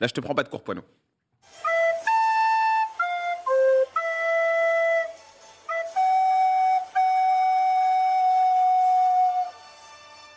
Là, 0.00 0.06
je 0.06 0.12
te 0.12 0.20
prends 0.20 0.34
pas 0.34 0.42
de 0.42 0.48
cours, 0.48 0.62
Poineau. 0.62 0.82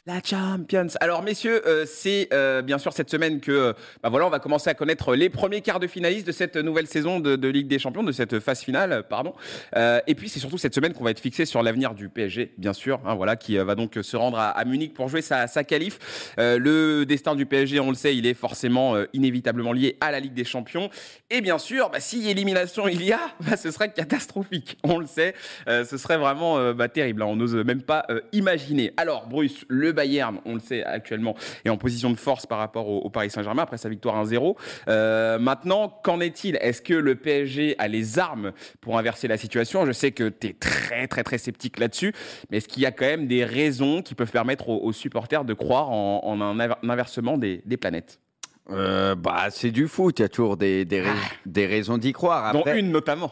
La 0.07 0.21
Champions. 0.23 0.86
Alors 1.02 1.23
messieurs, 1.23 1.67
euh, 1.67 1.83
c'est 1.88 2.28
euh, 2.31 2.62
bien 2.62 2.78
sûr 2.78 2.94
cette 2.94 3.10
semaine 3.10 3.39
que 3.39 3.52
euh, 3.52 3.73
bah 4.04 4.10
voilà, 4.10 4.28
on 4.28 4.29
va 4.29 4.38
commencer 4.38 4.70
à 4.70 4.76
connaître 4.76 5.15
les 5.15 5.29
premiers 5.31 5.62
quarts 5.62 5.79
de 5.79 5.88
finalistes 5.88 6.28
de 6.28 6.31
cette 6.31 6.58
nouvelle 6.58 6.85
saison 6.85 7.20
de, 7.20 7.47
Ligue 7.47 7.67
des 7.67 7.79
Champions, 7.79 8.03
de 8.03 8.12
cette 8.12 8.39
phase 8.39 8.62
finale, 8.62 9.06
pardon. 9.10 9.33
et 9.76 10.13
puis 10.13 10.29
c'est 10.29 10.39
surtout 10.39 10.60
cette 10.60 10.76
semaine 10.76 10.94
qu'on 10.94 11.03
va 11.03 11.10
être 11.10 11.20
fixé 11.20 11.46
sur 11.46 11.63
l'avenir 11.63 11.96
du 11.96 12.10
PSG, 12.10 12.53
bien 12.60 12.74
sûr, 12.74 12.99
hein, 13.06 13.15
voilà, 13.15 13.35
qui 13.35 13.57
va 13.57 13.74
donc 13.74 13.97
se 13.99 14.15
rendre 14.15 14.38
à, 14.38 14.63
Munich 14.65 14.94
pour 14.94 15.07
jouer 15.07 15.21
sa, 15.21 15.47
sa 15.47 15.63
qualif. 15.63 16.35
le 16.38 17.03
destin 17.05 17.34
du 17.34 17.48
PSG, 17.48 17.80
on 17.80 17.90
le 17.90 17.95
sait, 17.95 18.16
il 18.16 18.27
est 18.27 18.34
forcément 18.34 18.95
inévitablement 19.13 19.73
lié 19.73 19.98
à 20.02 20.12
la 20.12 20.20
Ligue 20.20 20.34
des 20.34 20.44
Champions. 20.44 20.90
Et 21.30 21.41
bien 21.41 21.58
sûr, 21.58 21.89
bah, 21.89 21.99
si 21.99 22.30
élimination 22.30 22.88
il 22.88 23.03
y 23.03 23.11
a, 23.11 23.22
bah, 23.39 23.58
ce 23.58 23.72
serait 23.72 23.91
catastrophique. 23.91 24.77
On 24.83 24.99
le 24.99 25.08
sait, 25.08 25.33
ce 25.67 25.97
serait 25.97 26.17
vraiment 26.17 26.59
terrible. 26.88 27.23
Hein, 27.23 27.27
on 27.27 27.35
n'ose 27.35 27.55
même 27.55 27.81
pas 27.81 28.05
imaginer. 28.33 28.91
Alors 28.97 29.27
Bruce, 29.27 29.66
le 29.67 29.95
Bayern, 29.95 30.40
on 30.45 30.55
le 30.55 30.59
sait 30.59 30.84
actuellement, 30.84 31.35
est 31.63 31.70
en 31.70 31.77
position 31.77 32.12
de 32.12 32.16
force 32.16 32.45
par 32.45 32.59
rapport 32.59 32.88
au, 32.88 33.09
Paris 33.09 33.30
Saint-Germain 33.30 33.63
après 33.63 33.77
sa 33.77 33.90
victoire 33.90 34.23
1-0. 34.23 34.55
Euh, 34.88 35.40
maintenant, 35.40 35.90
qu'en 36.03 36.20
est-il? 36.20 36.58
Est-ce 36.58 36.81
que 36.81 36.94
le 36.94 37.16
PSG 37.16 37.76
a 37.77 37.88
les 37.88 38.20
armes 38.20 38.52
pour 38.81 38.98
inverser 38.98 39.27
la 39.27 39.38
situation? 39.38 39.86
Je 39.86 39.91
sais 39.91 40.12
que 40.12 40.30
tu 40.30 40.48
es 40.48 40.53
très 40.53 41.08
très 41.08 41.23
très 41.23 41.38
sceptique 41.38 41.80
là-dessus, 41.80 42.13
mais 42.50 42.58
est-ce 42.58 42.67
qu'il 42.67 42.84
y 42.84 42.86
a 42.86 42.91
quand 42.91 43.05
même 43.05 43.27
des 43.27 43.45
raisons 43.45 44.02
qui 44.02 44.16
peuvent 44.16 44.31
permettre 44.31 44.70
aux, 44.70 44.94
supporters 44.94 45.45
de 45.45 45.53
croire 45.53 45.89
en, 45.91 46.41
un, 46.41 46.59
inversement 46.89 47.38
des, 47.38 47.62
planètes? 47.77 48.20
Euh, 48.72 49.16
bah, 49.16 49.48
c'est 49.50 49.72
du 49.72 49.88
foot, 49.88 50.20
il 50.20 50.23
y 50.23 50.25
a 50.25 50.30
toujours 50.30 50.58
des, 50.58 50.86
des, 50.86 51.03
ah. 51.05 51.67
raisons 51.67 51.98
d'y 51.98 52.14
croire. 52.14 52.52
Dont 52.53 52.66
une 52.66 52.91
notamment. 52.91 53.31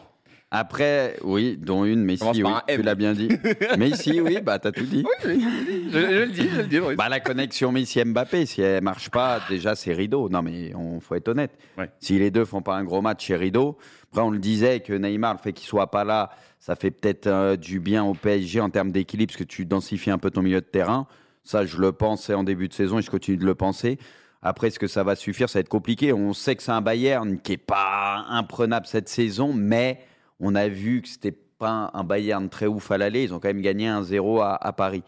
Après, 0.56 1.16
oui, 1.24 1.56
dont 1.60 1.84
une, 1.84 2.04
mais 2.04 2.16
si, 2.16 2.24
oui, 2.44 2.52
tu 2.68 2.82
l'as 2.82 2.94
bien 2.94 3.12
dit. 3.12 3.28
Messi, 3.76 4.20
oui, 4.20 4.38
bah 4.40 4.60
t'as 4.60 4.70
tout 4.70 4.84
dit. 4.84 5.04
Oui, 5.26 5.44
je, 5.90 5.98
le 5.98 6.26
dis, 6.28 6.48
je 6.48 6.60
le 6.60 6.66
dis. 6.68 6.78
Bah 6.96 7.08
la 7.08 7.18
connexion 7.18 7.72
Messi-Mbappé, 7.72 8.46
si 8.46 8.62
elle 8.62 8.80
marche 8.80 9.10
pas, 9.10 9.40
déjà 9.48 9.74
c'est 9.74 9.92
rideau. 9.92 10.28
Non 10.28 10.42
mais 10.42 10.72
on 10.76 11.00
faut 11.00 11.16
être 11.16 11.26
honnête. 11.26 11.50
Si 11.98 12.20
les 12.20 12.30
deux 12.30 12.44
font 12.44 12.62
pas 12.62 12.76
un 12.76 12.84
gros 12.84 13.02
match, 13.02 13.26
c'est 13.26 13.34
rideau. 13.34 13.78
Après 14.12 14.22
on 14.22 14.30
le 14.30 14.38
disait 14.38 14.78
que 14.78 14.92
Neymar, 14.92 15.32
le 15.32 15.38
fait 15.40 15.52
qu'il 15.52 15.66
soit 15.66 15.90
pas 15.90 16.04
là, 16.04 16.30
ça 16.60 16.76
fait 16.76 16.92
peut-être 16.92 17.26
euh, 17.26 17.56
du 17.56 17.80
bien 17.80 18.04
au 18.04 18.14
PSG 18.14 18.60
en 18.60 18.70
termes 18.70 18.92
d'équilibre, 18.92 19.32
parce 19.32 19.42
que 19.44 19.48
tu 19.48 19.66
densifies 19.66 20.12
un 20.12 20.18
peu 20.18 20.30
ton 20.30 20.42
milieu 20.42 20.60
de 20.60 20.66
terrain. 20.66 21.08
Ça, 21.42 21.66
je 21.66 21.78
le 21.78 21.90
pensais 21.90 22.32
en 22.32 22.44
début 22.44 22.68
de 22.68 22.74
saison 22.74 23.00
et 23.00 23.02
je 23.02 23.10
continue 23.10 23.36
de 23.38 23.44
le 23.44 23.56
penser. 23.56 23.98
Après, 24.40 24.68
est-ce 24.68 24.78
que 24.78 24.86
ça 24.86 25.02
va 25.02 25.16
suffire? 25.16 25.48
Ça 25.48 25.58
va 25.58 25.62
être 25.62 25.68
compliqué. 25.68 26.12
On 26.12 26.32
sait 26.32 26.54
que 26.54 26.62
c'est 26.62 26.70
un 26.70 26.80
Bayern 26.80 27.40
qui 27.40 27.54
est 27.54 27.56
pas 27.56 28.24
imprenable 28.28 28.86
cette 28.86 29.08
saison, 29.08 29.52
mais 29.52 29.98
on 30.40 30.54
a 30.54 30.68
vu 30.68 31.02
que 31.02 31.08
c'était 31.08 31.32
pas 31.32 31.90
un 31.94 32.04
Bayern 32.04 32.48
très 32.48 32.66
ouf 32.66 32.90
à 32.90 32.98
l'aller. 32.98 33.24
Ils 33.24 33.32
ont 33.32 33.40
quand 33.40 33.48
même 33.48 33.60
gagné 33.60 33.86
un 33.86 34.02
0 34.02 34.40
à, 34.40 34.72
Paris. 34.76 35.02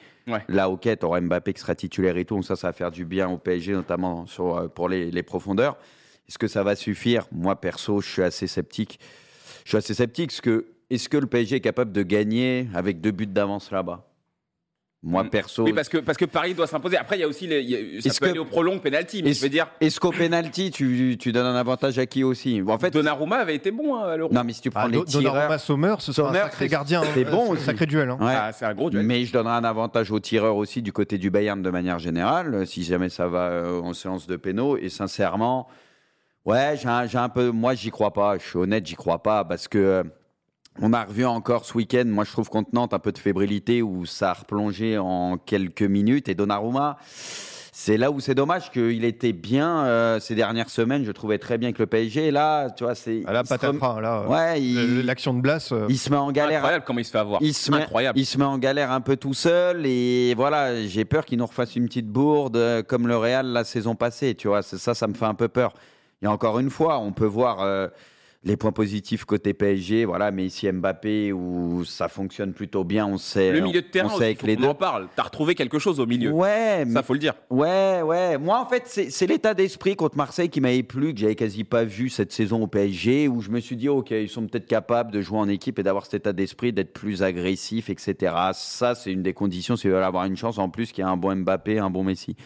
Là, 0.48 0.70
ok, 0.70 0.88
tu 0.98 1.06
auras 1.06 1.20
Mbappé 1.20 1.52
qui 1.52 1.60
sera 1.60 1.74
titulaire 1.74 2.16
et 2.16 2.24
tout. 2.24 2.34
Donc 2.34 2.44
ça, 2.44 2.56
ça 2.56 2.68
va 2.68 2.72
faire 2.72 2.90
du 2.90 3.04
bien 3.04 3.28
au 3.28 3.38
PSG, 3.38 3.72
notamment 3.72 4.26
sur, 4.26 4.56
euh, 4.56 4.68
pour 4.68 4.88
les, 4.88 5.10
les 5.10 5.22
profondeurs. 5.22 5.76
Est-ce 6.28 6.38
que 6.38 6.48
ça 6.48 6.62
va 6.62 6.74
suffire? 6.74 7.26
Moi, 7.30 7.60
perso, 7.60 8.00
je 8.00 8.08
suis 8.08 8.22
assez 8.22 8.46
sceptique. 8.46 8.98
Je 9.64 9.70
suis 9.70 9.78
assez 9.78 9.94
sceptique 9.94 10.30
parce 10.30 10.40
que 10.40 10.66
est-ce 10.88 11.08
que 11.08 11.16
le 11.16 11.26
PSG 11.26 11.56
est 11.56 11.60
capable 11.60 11.92
de 11.92 12.02
gagner 12.02 12.68
avec 12.74 13.00
deux 13.00 13.10
buts 13.10 13.26
d'avance 13.26 13.70
là-bas? 13.70 14.06
Moi, 15.02 15.22
mm. 15.22 15.30
perso. 15.30 15.62
Oui, 15.64 15.72
parce 15.72 15.88
que, 15.88 15.98
parce 15.98 16.18
que 16.18 16.24
Paris 16.24 16.54
doit 16.54 16.66
s'imposer. 16.66 16.96
Après, 16.96 17.16
il 17.16 17.20
y 17.20 17.24
a 17.24 17.28
aussi. 17.28 17.46
Les, 17.46 18.00
ça 18.00 18.10
peut 18.18 18.30
aller 18.30 18.38
au 18.38 18.44
prolong 18.44 18.78
penalty, 18.78 19.22
mais 19.22 19.32
je 19.32 19.40
veux 19.40 19.48
dire. 19.48 19.68
Est-ce 19.80 20.00
qu'au 20.00 20.10
penalty, 20.10 20.70
tu, 20.70 21.16
tu, 21.18 21.32
donnes 21.32 21.46
un 21.46 21.54
avantage 21.54 21.98
à 21.98 22.06
qui 22.06 22.24
aussi? 22.24 22.62
En 22.66 22.78
fait, 22.78 22.90
Donnarumma 22.90 23.36
avait 23.36 23.54
été 23.54 23.70
bon 23.70 23.96
hein, 23.96 24.08
à 24.08 24.16
l'Euro. 24.16 24.32
Non, 24.32 24.42
mais 24.44 24.52
si 24.52 24.62
tu 24.62 24.70
prends 24.70 24.82
ah, 24.82 24.88
les 24.88 25.04
tireurs. 25.04 25.32
Donnarumma 25.32 25.58
Sommer, 25.58 25.94
ce 26.00 26.12
sera 26.12 26.30
un 26.30 26.34
sacré 26.34 26.68
gardien. 26.68 27.02
C'est 27.14 27.24
bon, 27.24 27.54
un 27.54 27.58
sacré 27.58 27.86
duel. 27.86 28.10
Hein. 28.10 28.18
Ah, 28.20 28.50
c'est 28.52 28.64
un 28.64 28.74
gros 28.74 28.90
duel. 28.90 29.04
Mais 29.04 29.24
je 29.24 29.32
donnerai 29.32 29.54
un 29.54 29.64
avantage 29.64 30.10
aux 30.10 30.20
tireurs 30.20 30.56
aussi 30.56 30.82
du 30.82 30.92
côté 30.92 31.18
du 31.18 31.30
Bayern 31.30 31.62
de 31.62 31.70
manière 31.70 31.98
générale, 31.98 32.66
si 32.66 32.82
jamais 32.82 33.08
ça 33.08 33.28
va 33.28 33.48
euh, 33.48 33.80
en 33.80 33.92
séance 33.92 34.26
de 34.26 34.36
pénaux. 34.36 34.76
Et 34.76 34.88
sincèrement, 34.88 35.68
ouais, 36.44 36.76
j'ai 36.80 36.88
un, 36.88 37.06
un, 37.22 37.28
peu. 37.28 37.50
Moi, 37.50 37.74
j'y 37.74 37.90
crois 37.90 38.12
pas. 38.12 38.38
Je 38.38 38.44
suis 38.44 38.58
honnête, 38.58 38.86
j'y 38.86 38.96
crois 38.96 39.22
pas 39.22 39.44
parce 39.44 39.68
que. 39.68 40.04
On 40.80 40.92
a 40.92 41.04
revu 41.04 41.24
encore 41.24 41.64
ce 41.64 41.74
week-end, 41.74 42.04
moi 42.06 42.24
je 42.24 42.32
trouve 42.32 42.48
contenante 42.50 42.92
un 42.92 42.98
peu 42.98 43.12
de 43.12 43.18
fébrilité 43.18 43.82
où 43.82 44.04
ça 44.06 44.30
a 44.30 44.34
replongé 44.34 44.98
en 44.98 45.38
quelques 45.38 45.82
minutes. 45.82 46.28
Et 46.28 46.34
Donnarumma, 46.34 46.98
c'est 47.78 47.98
là 47.98 48.10
où 48.10 48.20
c'est 48.20 48.34
dommage 48.34 48.70
qu'il 48.70 49.04
était 49.04 49.34
bien 49.34 49.84
euh, 49.84 50.18
ces 50.18 50.34
dernières 50.34 50.70
semaines. 50.70 51.04
Je 51.04 51.12
trouvais 51.12 51.38
très 51.38 51.58
bien 51.58 51.72
que 51.72 51.78
le 51.78 51.86
PSG. 51.86 52.28
Et 52.28 52.30
là, 52.30 52.70
tu 52.70 52.84
vois, 52.84 52.94
c'est. 52.94 53.22
Ah, 53.26 53.34
là, 53.34 53.44
patatras, 53.44 54.00
là. 54.00 54.22
Euh, 54.22 54.28
ouais, 54.28 55.02
l'action 55.02 55.34
de 55.34 55.40
Blas. 55.40 55.68
Euh, 55.72 55.86
il 55.90 55.98
se 55.98 56.08
met 56.08 56.16
en 56.16 56.32
galère. 56.32 56.60
Incroyable 56.60 56.84
comment 56.86 57.00
il 57.00 57.04
se 57.04 57.10
fait 57.10 57.18
avoir. 57.18 57.42
Il 57.42 57.52
se, 57.52 57.70
Incroyable. 57.70 58.16
Met, 58.16 58.22
il 58.22 58.24
se 58.24 58.38
met 58.38 58.44
en 58.44 58.56
galère 58.56 58.92
un 58.92 59.02
peu 59.02 59.16
tout 59.16 59.34
seul. 59.34 59.84
Et 59.84 60.34
voilà, 60.34 60.86
j'ai 60.86 61.04
peur 61.04 61.26
qu'il 61.26 61.38
nous 61.38 61.46
refasse 61.46 61.76
une 61.76 61.84
petite 61.86 62.08
bourde 62.08 62.82
comme 62.88 63.06
le 63.06 63.16
Real 63.18 63.46
la 63.46 63.64
saison 63.64 63.94
passée. 63.94 64.34
Tu 64.34 64.48
vois, 64.48 64.62
ça, 64.62 64.94
ça 64.94 65.06
me 65.06 65.12
fait 65.12 65.26
un 65.26 65.34
peu 65.34 65.48
peur. 65.48 65.74
Et 66.22 66.26
encore 66.26 66.58
une 66.58 66.70
fois, 66.70 66.98
on 66.98 67.12
peut 67.12 67.26
voir 67.26 67.90
les 68.46 68.56
points 68.56 68.70
positifs 68.70 69.24
côté 69.24 69.54
PSG, 69.54 70.04
voilà, 70.04 70.30
mais 70.30 70.46
ici 70.46 70.70
Mbappé 70.70 71.32
où 71.32 71.84
ça 71.84 72.06
fonctionne 72.06 72.52
plutôt 72.52 72.84
bien, 72.84 73.04
on 73.04 73.18
sait. 73.18 73.50
Le 73.50 73.60
milieu 73.60 73.82
de 73.82 73.86
terrain, 73.88 74.08
on, 74.14 74.18
sait 74.18 74.36
les 74.44 74.54
deux. 74.54 74.68
en 74.68 74.74
parle. 74.74 75.08
T'as 75.16 75.24
retrouvé 75.24 75.56
quelque 75.56 75.80
chose 75.80 75.98
au 75.98 76.06
milieu. 76.06 76.30
Ouais, 76.30 76.84
ça 76.92 77.02
faut 77.02 77.12
le 77.12 77.18
dire. 77.18 77.34
Ouais, 77.50 78.02
ouais. 78.02 78.38
Moi, 78.38 78.60
en 78.60 78.66
fait, 78.66 78.84
c'est 78.86 79.26
l'état 79.26 79.52
d'esprit 79.52 79.96
contre 79.96 80.16
Marseille 80.16 80.48
qui 80.48 80.60
m'avait 80.60 80.84
plu, 80.84 81.12
que 81.12 81.18
j'avais 81.18 81.34
quasi 81.34 81.64
pas 81.64 81.82
vu 81.82 82.08
cette 82.08 82.30
saison 82.30 82.62
au 82.62 82.68
PSG, 82.68 83.26
où 83.26 83.40
je 83.40 83.50
me 83.50 83.58
suis 83.58 83.74
dit, 83.74 83.88
ok, 83.88 84.12
ils 84.12 84.28
sont 84.28 84.46
peut-être 84.46 84.66
capables 84.66 85.10
de 85.10 85.20
jouer 85.20 85.38
en 85.38 85.48
équipe 85.48 85.80
et 85.80 85.82
d'avoir 85.82 86.04
cet 86.04 86.14
état 86.14 86.32
d'esprit, 86.32 86.72
d'être 86.72 86.92
plus 86.92 87.24
agressif, 87.24 87.90
etc. 87.90 88.32
Ça, 88.52 88.94
c'est 88.94 89.10
une 89.10 89.24
des 89.24 89.34
conditions 89.34 89.74
s'ils 89.74 89.90
veulent 89.90 90.04
avoir 90.04 90.24
une 90.24 90.36
chance 90.36 90.58
en 90.58 90.68
plus 90.68 90.92
qu'il 90.92 91.02
y 91.02 91.06
ait 91.06 91.10
un 91.10 91.16
bon 91.16 91.34
Mbappé, 91.34 91.80
un 91.80 91.90
bon 91.90 92.04
Messi. 92.04 92.36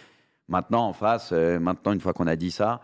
Maintenant, 0.48 0.88
en 0.88 0.94
face, 0.94 1.30
euh, 1.32 1.60
maintenant, 1.60 1.92
une 1.92 2.00
fois 2.00 2.14
qu'on 2.14 2.26
a 2.26 2.36
dit 2.36 2.50
ça 2.50 2.80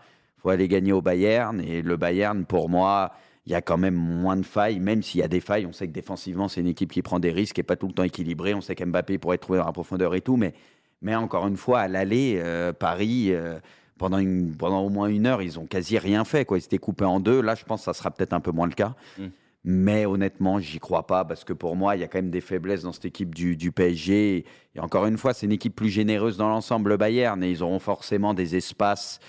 faut 0.47 0.53
aller 0.53 0.69
gagner 0.69 0.93
au 0.93 1.01
Bayern. 1.01 1.59
Et 1.59 1.81
le 1.81 1.97
Bayern, 1.97 2.45
pour 2.45 2.69
moi, 2.69 3.11
il 3.45 3.51
y 3.51 3.55
a 3.55 3.61
quand 3.61 3.77
même 3.77 3.95
moins 3.95 4.37
de 4.37 4.45
failles, 4.45 4.79
même 4.79 5.03
s'il 5.03 5.19
y 5.19 5.23
a 5.23 5.27
des 5.27 5.41
failles. 5.41 5.65
On 5.65 5.73
sait 5.73 5.87
que 5.87 5.91
défensivement, 5.91 6.47
c'est 6.47 6.61
une 6.61 6.67
équipe 6.67 6.91
qui 6.91 7.01
prend 7.01 7.19
des 7.19 7.31
risques 7.31 7.59
et 7.59 7.63
pas 7.63 7.75
tout 7.75 7.87
le 7.87 7.93
temps 7.93 8.03
équilibrée. 8.03 8.53
On 8.53 8.61
sait 8.61 8.73
qu'Mbappé 8.73 9.17
pourrait 9.17 9.35
être 9.35 9.41
trouvé 9.41 9.59
dans 9.59 9.65
la 9.65 9.73
profondeur 9.73 10.15
et 10.15 10.21
tout. 10.21 10.37
Mais, 10.37 10.53
mais 11.01 11.15
encore 11.15 11.47
une 11.47 11.57
fois, 11.57 11.81
à 11.81 11.87
l'aller, 11.89 12.39
euh, 12.41 12.71
Paris, 12.71 13.27
euh, 13.31 13.59
pendant, 13.97 14.19
une, 14.19 14.55
pendant 14.55 14.79
au 14.79 14.89
moins 14.89 15.07
une 15.07 15.25
heure, 15.25 15.41
ils 15.41 15.59
ont 15.59 15.65
quasi 15.65 15.97
rien 15.97 16.23
fait. 16.23 16.45
Quoi. 16.45 16.59
Ils 16.59 16.63
étaient 16.63 16.77
coupés 16.77 17.05
en 17.05 17.19
deux. 17.19 17.41
Là, 17.41 17.55
je 17.55 17.65
pense 17.65 17.81
que 17.81 17.85
ça 17.85 17.93
sera 17.93 18.09
peut-être 18.09 18.33
un 18.33 18.39
peu 18.39 18.51
moins 18.51 18.67
le 18.67 18.73
cas. 18.73 18.95
Mm. 19.17 19.25
Mais 19.65 20.05
honnêtement, 20.05 20.61
j'y 20.61 20.79
crois 20.79 21.05
pas 21.07 21.25
parce 21.25 21.43
que 21.43 21.51
pour 21.51 21.75
moi, 21.75 21.97
il 21.97 21.99
y 21.99 22.03
a 22.05 22.07
quand 22.07 22.19
même 22.19 22.31
des 22.31 22.39
faiblesses 22.39 22.83
dans 22.83 22.93
cette 22.93 23.03
équipe 23.03 23.35
du, 23.35 23.57
du 23.57 23.73
PSG. 23.73 24.45
Et 24.75 24.79
encore 24.79 25.07
une 25.07 25.17
fois, 25.17 25.33
c'est 25.33 25.45
une 25.45 25.51
équipe 25.51 25.75
plus 25.75 25.89
généreuse 25.89 26.37
dans 26.37 26.47
l'ensemble, 26.47 26.91
le 26.91 26.97
Bayern, 26.97 27.43
et 27.43 27.51
ils 27.51 27.63
auront 27.63 27.79
forcément 27.79 28.33
des 28.33 28.55
espaces 28.55 29.19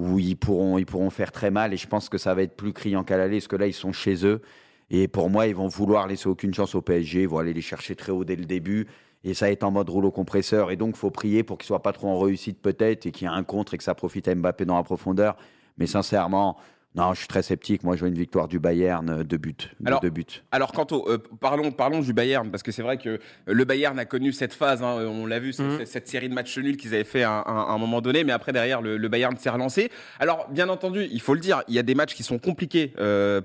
où 0.00 0.18
ils 0.18 0.36
pourront, 0.36 0.78
ils 0.78 0.86
pourront 0.86 1.10
faire 1.10 1.30
très 1.30 1.50
mal. 1.50 1.74
Et 1.74 1.76
je 1.76 1.86
pense 1.86 2.08
que 2.08 2.16
ça 2.16 2.34
va 2.34 2.42
être 2.42 2.56
plus 2.56 2.72
criant 2.72 3.04
qu'à 3.04 3.18
l'aller, 3.18 3.36
parce 3.36 3.48
que 3.48 3.56
là, 3.56 3.66
ils 3.66 3.74
sont 3.74 3.92
chez 3.92 4.26
eux. 4.26 4.40
Et 4.88 5.06
pour 5.06 5.28
moi, 5.28 5.46
ils 5.46 5.54
vont 5.54 5.68
vouloir 5.68 6.06
laisser 6.06 6.28
aucune 6.28 6.54
chance 6.54 6.74
au 6.74 6.80
PSG, 6.80 7.22
ils 7.22 7.28
vont 7.28 7.38
aller 7.38 7.52
les 7.52 7.60
chercher 7.60 7.94
très 7.94 8.10
haut 8.10 8.24
dès 8.24 8.36
le 8.36 8.46
début. 8.46 8.86
Et 9.22 9.34
ça 9.34 9.46
va 9.46 9.52
être 9.52 9.62
en 9.62 9.70
mode 9.70 9.90
rouleau 9.90 10.10
compresseur. 10.10 10.70
Et 10.70 10.76
donc, 10.76 10.96
faut 10.96 11.10
prier 11.10 11.42
pour 11.42 11.58
qu'ils 11.58 11.66
soient 11.66 11.82
pas 11.82 11.92
trop 11.92 12.08
en 12.08 12.18
réussite 12.18 12.60
peut-être 12.60 13.04
et 13.04 13.12
qu'il 13.12 13.28
y 13.28 13.30
ait 13.30 13.34
un 13.34 13.44
contre 13.44 13.74
et 13.74 13.78
que 13.78 13.84
ça 13.84 13.94
profite 13.94 14.26
à 14.26 14.34
Mbappé 14.34 14.64
dans 14.64 14.76
la 14.76 14.82
profondeur. 14.82 15.36
Mais 15.76 15.86
sincèrement, 15.86 16.56
non, 16.96 17.14
je 17.14 17.20
suis 17.20 17.28
très 17.28 17.42
sceptique. 17.42 17.84
Moi, 17.84 17.94
je 17.94 18.00
vois 18.00 18.08
une 18.08 18.18
victoire 18.18 18.48
du 18.48 18.58
Bayern 18.58 19.08
euh, 19.08 19.22
de 19.22 19.36
but. 19.36 19.70
alors, 19.86 20.00
de 20.00 20.08
but. 20.08 20.42
alors, 20.50 20.72
quant 20.72 20.88
au, 20.90 21.08
euh, 21.08 21.18
parlons, 21.40 21.70
parlons 21.70 22.00
du 22.00 22.12
Bayern 22.12 22.50
parce 22.50 22.64
que 22.64 22.72
c'est 22.72 22.82
vrai 22.82 22.98
que 22.98 23.08
euh, 23.10 23.18
le 23.46 23.64
Bayern 23.64 23.96
a 24.00 24.04
connu 24.04 24.32
cette 24.32 24.52
phase. 24.52 24.82
Hein, 24.82 25.06
on 25.06 25.24
l'a 25.24 25.38
vu, 25.38 25.54
mhm. 25.56 25.86
cette, 25.86 26.08
série 26.08 26.28
de 26.28 26.34
matchs 26.34 26.58
nuls 26.58 26.76
qu'ils 26.76 26.92
avaient 26.94 27.04
fait 27.04 27.22
à, 27.22 27.44
un 27.46 27.78
moment 27.78 28.00
donné, 28.00 28.24
mais 28.24 28.32
après 28.32 28.52
derrière, 28.52 28.82
le, 28.82 29.08
Bayern 29.08 29.36
s'est 29.36 29.50
relancé. 29.50 29.90
Alors, 30.18 30.48
bien 30.50 30.68
entendu, 30.68 31.06
il 31.12 31.20
faut 31.20 31.34
le 31.34 31.40
dire, 31.40 31.62
il 31.68 31.74
y 31.74 31.78
a 31.78 31.84
des 31.84 31.94
matchs 31.94 32.14
qui 32.14 32.24
sont 32.24 32.38
compliqués 32.38 32.88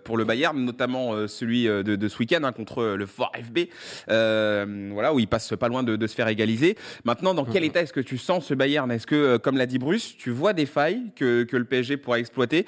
pour 0.04 0.18
le 0.18 0.26
Bayern, 0.26 0.60
notamment 0.60 1.28
celui 1.28 1.66
de, 1.66 2.08
ce 2.08 2.20
week-end 2.20 2.44
hein, 2.44 2.52
contre 2.52 2.84
le 2.84 3.06
Fort 3.06 3.32
FB, 3.36 3.60
voilà 4.08 5.14
où 5.14 5.20
il 5.20 5.28
passe 5.28 5.54
pas 5.60 5.68
loin 5.68 5.84
de, 5.84 6.08
se 6.08 6.16
faire 6.16 6.28
égaliser. 6.28 6.76
Maintenant, 7.04 7.34
dans 7.34 7.46
quel 7.46 7.64
mhm. 7.64 7.70
état 7.70 7.82
est-ce 7.82 7.94
que 7.94 8.00
tu 8.00 8.18
sens 8.18 8.46
ce 8.46 8.54
Bayern? 8.54 8.92
Est-ce 8.92 9.08
que, 9.08 9.38
comme 9.38 9.58
l'a 9.58 9.66
dit 9.66 9.80
Bruce, 9.80 10.16
tu 10.18 10.30
vois 10.30 10.54
des 10.54 10.66
failles 10.66 11.12
que, 11.16 11.44
que 11.44 11.58
le 11.58 11.66
PSG 11.66 11.98
pourra 11.98 12.20
exploiter? 12.20 12.66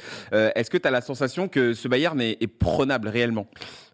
Est-ce 0.68 0.72
que 0.72 0.78
tu 0.78 0.88
as 0.90 0.92
la 0.92 1.00
sensation 1.00 1.48
que 1.48 1.74
ce 1.74 1.88
Bayern 1.88 2.20
est, 2.20 2.46
prenable 2.48 3.08
réellement? 3.08 3.48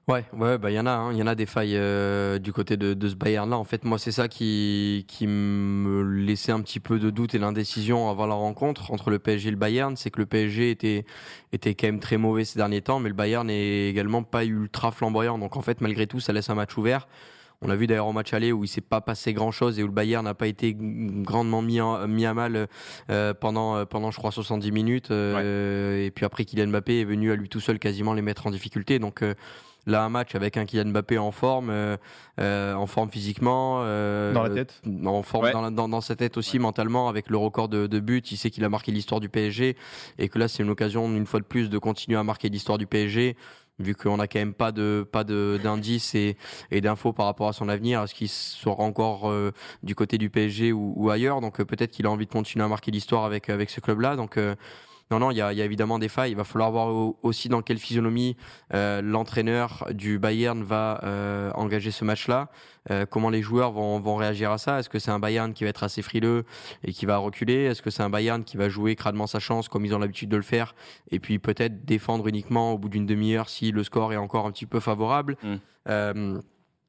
Ouais, 0.08 0.26
ouais, 0.34 0.58
bah 0.58 0.72
il 0.72 0.74
y 0.74 0.80
en 0.80 0.88
a, 0.88 0.92
hein. 0.92 1.12
il 1.14 1.20
y 1.20 1.22
en 1.22 1.28
a 1.28 1.36
des 1.36 1.46
failles 1.46 1.78
euh, 1.78 2.40
du 2.40 2.52
côté 2.52 2.78
de, 2.78 3.08
ce 3.08 3.14
Bayern-là. 3.14 3.56
En 3.56 3.64
fait, 3.64 3.86
moi, 3.86 4.00
c'est 4.00 4.12
ça 4.12 4.28
qui 4.28 5.06
qui 5.08 5.28
me 5.28 6.02
laissait 6.02 6.52
un 6.52 6.62
petit 6.62 6.80
peu 6.80 6.98
de 6.98 7.12
doute 7.12 7.36
et 7.36 7.38
l'indécision 7.38 8.10
avant 8.10 8.26
la 8.26 8.34
rencontre 8.34 8.90
entre 8.90 9.12
le 9.12 9.20
PSG 9.20 9.50
et 9.50 9.52
le 9.52 9.58
Bayern, 9.58 9.96
c'est 9.96 10.10
que 10.10 10.20
le 10.20 10.26
PSG 10.26 10.72
était 10.72 11.06
était 11.52 11.76
quand 11.76 11.86
même 11.86 12.00
très 12.00 12.18
mauvais 12.18 12.44
ces 12.44 12.58
derniers 12.58 12.82
temps, 12.82 13.00
mais 13.00 13.10
le 13.10 13.16
Bayern 13.16 13.46
n'est 13.46 13.88
également 13.88 14.24
pas 14.24 14.44
ultra 14.44 14.92
flamboyant. 14.92 15.38
Donc 15.38 15.56
en 15.56 15.62
fait, 15.62 15.80
malgré 15.80 16.08
tout, 16.08 16.20
ça 16.20 16.34
laisse 16.34 16.50
un 16.50 16.56
match 16.56 16.76
ouvert. 16.76 17.08
On 17.64 17.68
l'a 17.68 17.76
vu 17.76 17.88
d'ailleurs 17.88 18.08
au 18.08 18.12
match 18.12 18.34
aller 18.34 18.52
où 18.52 18.64
il 18.64 18.68
s'est 18.68 18.82
pas 18.82 19.02
passé 19.02 19.34
grand 19.34 19.52
chose 19.52 19.80
et 19.80 19.84
où 19.84 19.88
le 19.88 19.94
Bayern 19.94 20.24
n'a 20.24 20.34
pas 20.34 20.48
été 20.48 20.76
grandement 20.78 21.62
mis, 21.62 21.80
mis 22.08 22.26
à 22.26 22.34
mal 22.34 22.68
euh, 23.10 23.34
pendant, 23.34 23.86
pendant, 23.86 24.12
je 24.12 24.18
crois, 24.18 24.32
70 24.32 24.72
minutes. 24.72 25.12
Et 25.12 26.12
puis 26.14 26.26
après, 26.26 26.46
Kylian 26.46 26.68
Mbappé 26.68 27.02
est 27.02 27.06
venu 27.06 27.32
à 27.32 27.36
lui 27.36 27.50
tout 27.50 27.60
seul 27.60 27.80
quasiment 27.80 28.14
les 28.14 28.22
mettre 28.22 28.48
en 28.48 28.52
difficulté. 28.52 29.00
Donc, 29.00 29.24
là 29.86 30.04
un 30.04 30.10
match 30.10 30.36
avec 30.36 30.58
un 30.58 30.66
Kylian 30.66 30.90
Mbappé 30.90 31.18
en 31.18 31.32
forme, 31.32 31.70
euh, 31.70 31.98
euh, 32.40 32.74
en 32.74 32.88
forme 32.88 33.10
physiquement, 33.10 33.82
euh, 33.84 34.34
dans 34.34 34.44
la 34.44 34.50
tête, 34.50 34.82
en 35.06 35.24
forme 35.24 35.74
dans, 35.74 35.90
dans, 35.90 36.02
sa 36.02 36.16
tête 36.16 36.38
aussi 36.38 36.60
mentalement 36.60 37.10
avec 37.10 37.30
le 37.30 37.38
record 37.38 37.70
de, 37.70 37.88
de 37.88 38.00
buts. 38.00 38.24
Il 38.32 38.38
sait 38.38 38.50
qu'il 38.50 38.64
a 38.64 38.70
marqué 38.70 38.92
l'histoire 38.92 39.20
du 39.20 39.30
PSG 39.30 39.76
et 40.20 40.30
que 40.30 40.40
là 40.40 40.48
c'est 40.48 40.64
une 40.64 40.70
occasion 40.70 41.08
une 41.14 41.26
fois 41.26 41.40
de 41.40 41.46
plus 41.46 41.70
de 41.70 41.78
continuer 41.78 42.18
à 42.18 42.24
marquer 42.24 42.50
l'histoire 42.50 42.78
du 42.78 42.88
PSG. 42.88 43.36
Vu 43.84 43.96
qu'on 43.96 44.18
n'a 44.18 44.28
quand 44.28 44.40
même 44.40 44.54
pas 44.54 44.72
de 44.72 45.08
d'indices 45.64 46.16
et, 46.16 46.38
d'infos 46.72 47.14
par 47.14 47.26
rapport 47.26 47.48
à 47.48 47.54
son 47.54 47.70
avenir, 47.70 48.02
est-ce 48.02 48.16
qu'il 48.16 48.30
sera 48.30 48.84
encore 48.84 49.32
du 49.84 49.96
côté 49.96 50.18
du 50.18 50.30
PSG 50.30 50.72
ou, 50.72 51.10
ailleurs 51.10 51.42
Donc 51.42 51.62
peut-être 51.64 51.92
qu'il 51.92 52.06
a 52.06 52.12
envie 52.12 52.26
de 52.26 52.32
continuer 52.32 52.66
à 52.66 52.68
marquer 52.68 52.92
l'histoire 52.92 53.26
avec 53.26 53.50
avec 53.50 53.70
ce 53.70 53.80
club-là. 53.80 54.16
Donc 54.16 54.38
non, 55.12 55.20
non, 55.20 55.32
il 55.32 55.38
y 55.38 55.42
a, 55.42 55.52
évidemment 55.52 56.00
des 56.00 56.10
failles. 56.10 56.32
Il 56.32 56.38
va 56.38 56.44
falloir 56.44 56.72
voir 56.72 57.14
aussi 57.24 57.50
dans 57.50 57.62
quelle 57.62 57.78
physionomie 57.78 58.36
euh, 58.74 59.02
l'entraîneur 59.02 59.88
du 59.92 60.18
Bayern 60.18 60.64
va 60.64 61.02
euh, 61.04 61.52
engager 61.54 61.92
ce 61.92 62.04
match-là. 62.04 62.50
Euh, 62.90 63.06
comment 63.06 63.30
les 63.30 63.42
joueurs 63.42 63.72
vont, 63.72 64.16
réagir 64.16 64.52
à 64.52 64.58
ça? 64.58 64.80
Est-ce 64.80 64.90
que 64.90 65.00
c'est 65.00 65.12
un 65.12 65.20
Bayern 65.20 65.54
qui 65.54 65.64
va 65.64 65.70
être 65.70 65.84
assez 65.84 66.02
frileux 66.02 66.46
et 66.84 66.94
qui 66.94 67.06
va 67.06 67.18
reculer? 67.18 67.66
Est-ce 67.66 67.82
que 67.82 67.90
c'est 67.90 68.04
un 68.04 68.10
Bayern 68.10 68.44
qui 68.44 68.58
va 68.58 68.70
jouer 68.70 68.96
crânement 68.96 69.28
sa 69.28 69.40
chance 69.40 69.70
comme 69.70 69.86
ils 69.86 69.94
ont 69.94 70.00
l'habitude 70.00 70.30
de 70.30 70.38
le 70.38 70.44
faire 70.44 70.76
et 71.12 71.20
puis 71.20 71.40
peut-être 71.40 71.86
défendre 71.86 72.28
uniquement 72.28 72.74
au 72.74 72.78
bout 72.78 72.90
d'une 72.90 73.06
demi-heure 73.06 73.50
si 73.50 73.72
le 73.72 73.84
score 73.84 74.14
est 74.14 74.18
encore 74.18 74.46
un 74.46 74.52
petit 74.52 74.66
peu 74.66 74.80
favorable? 74.80 75.38
Mmh. 75.44 76.40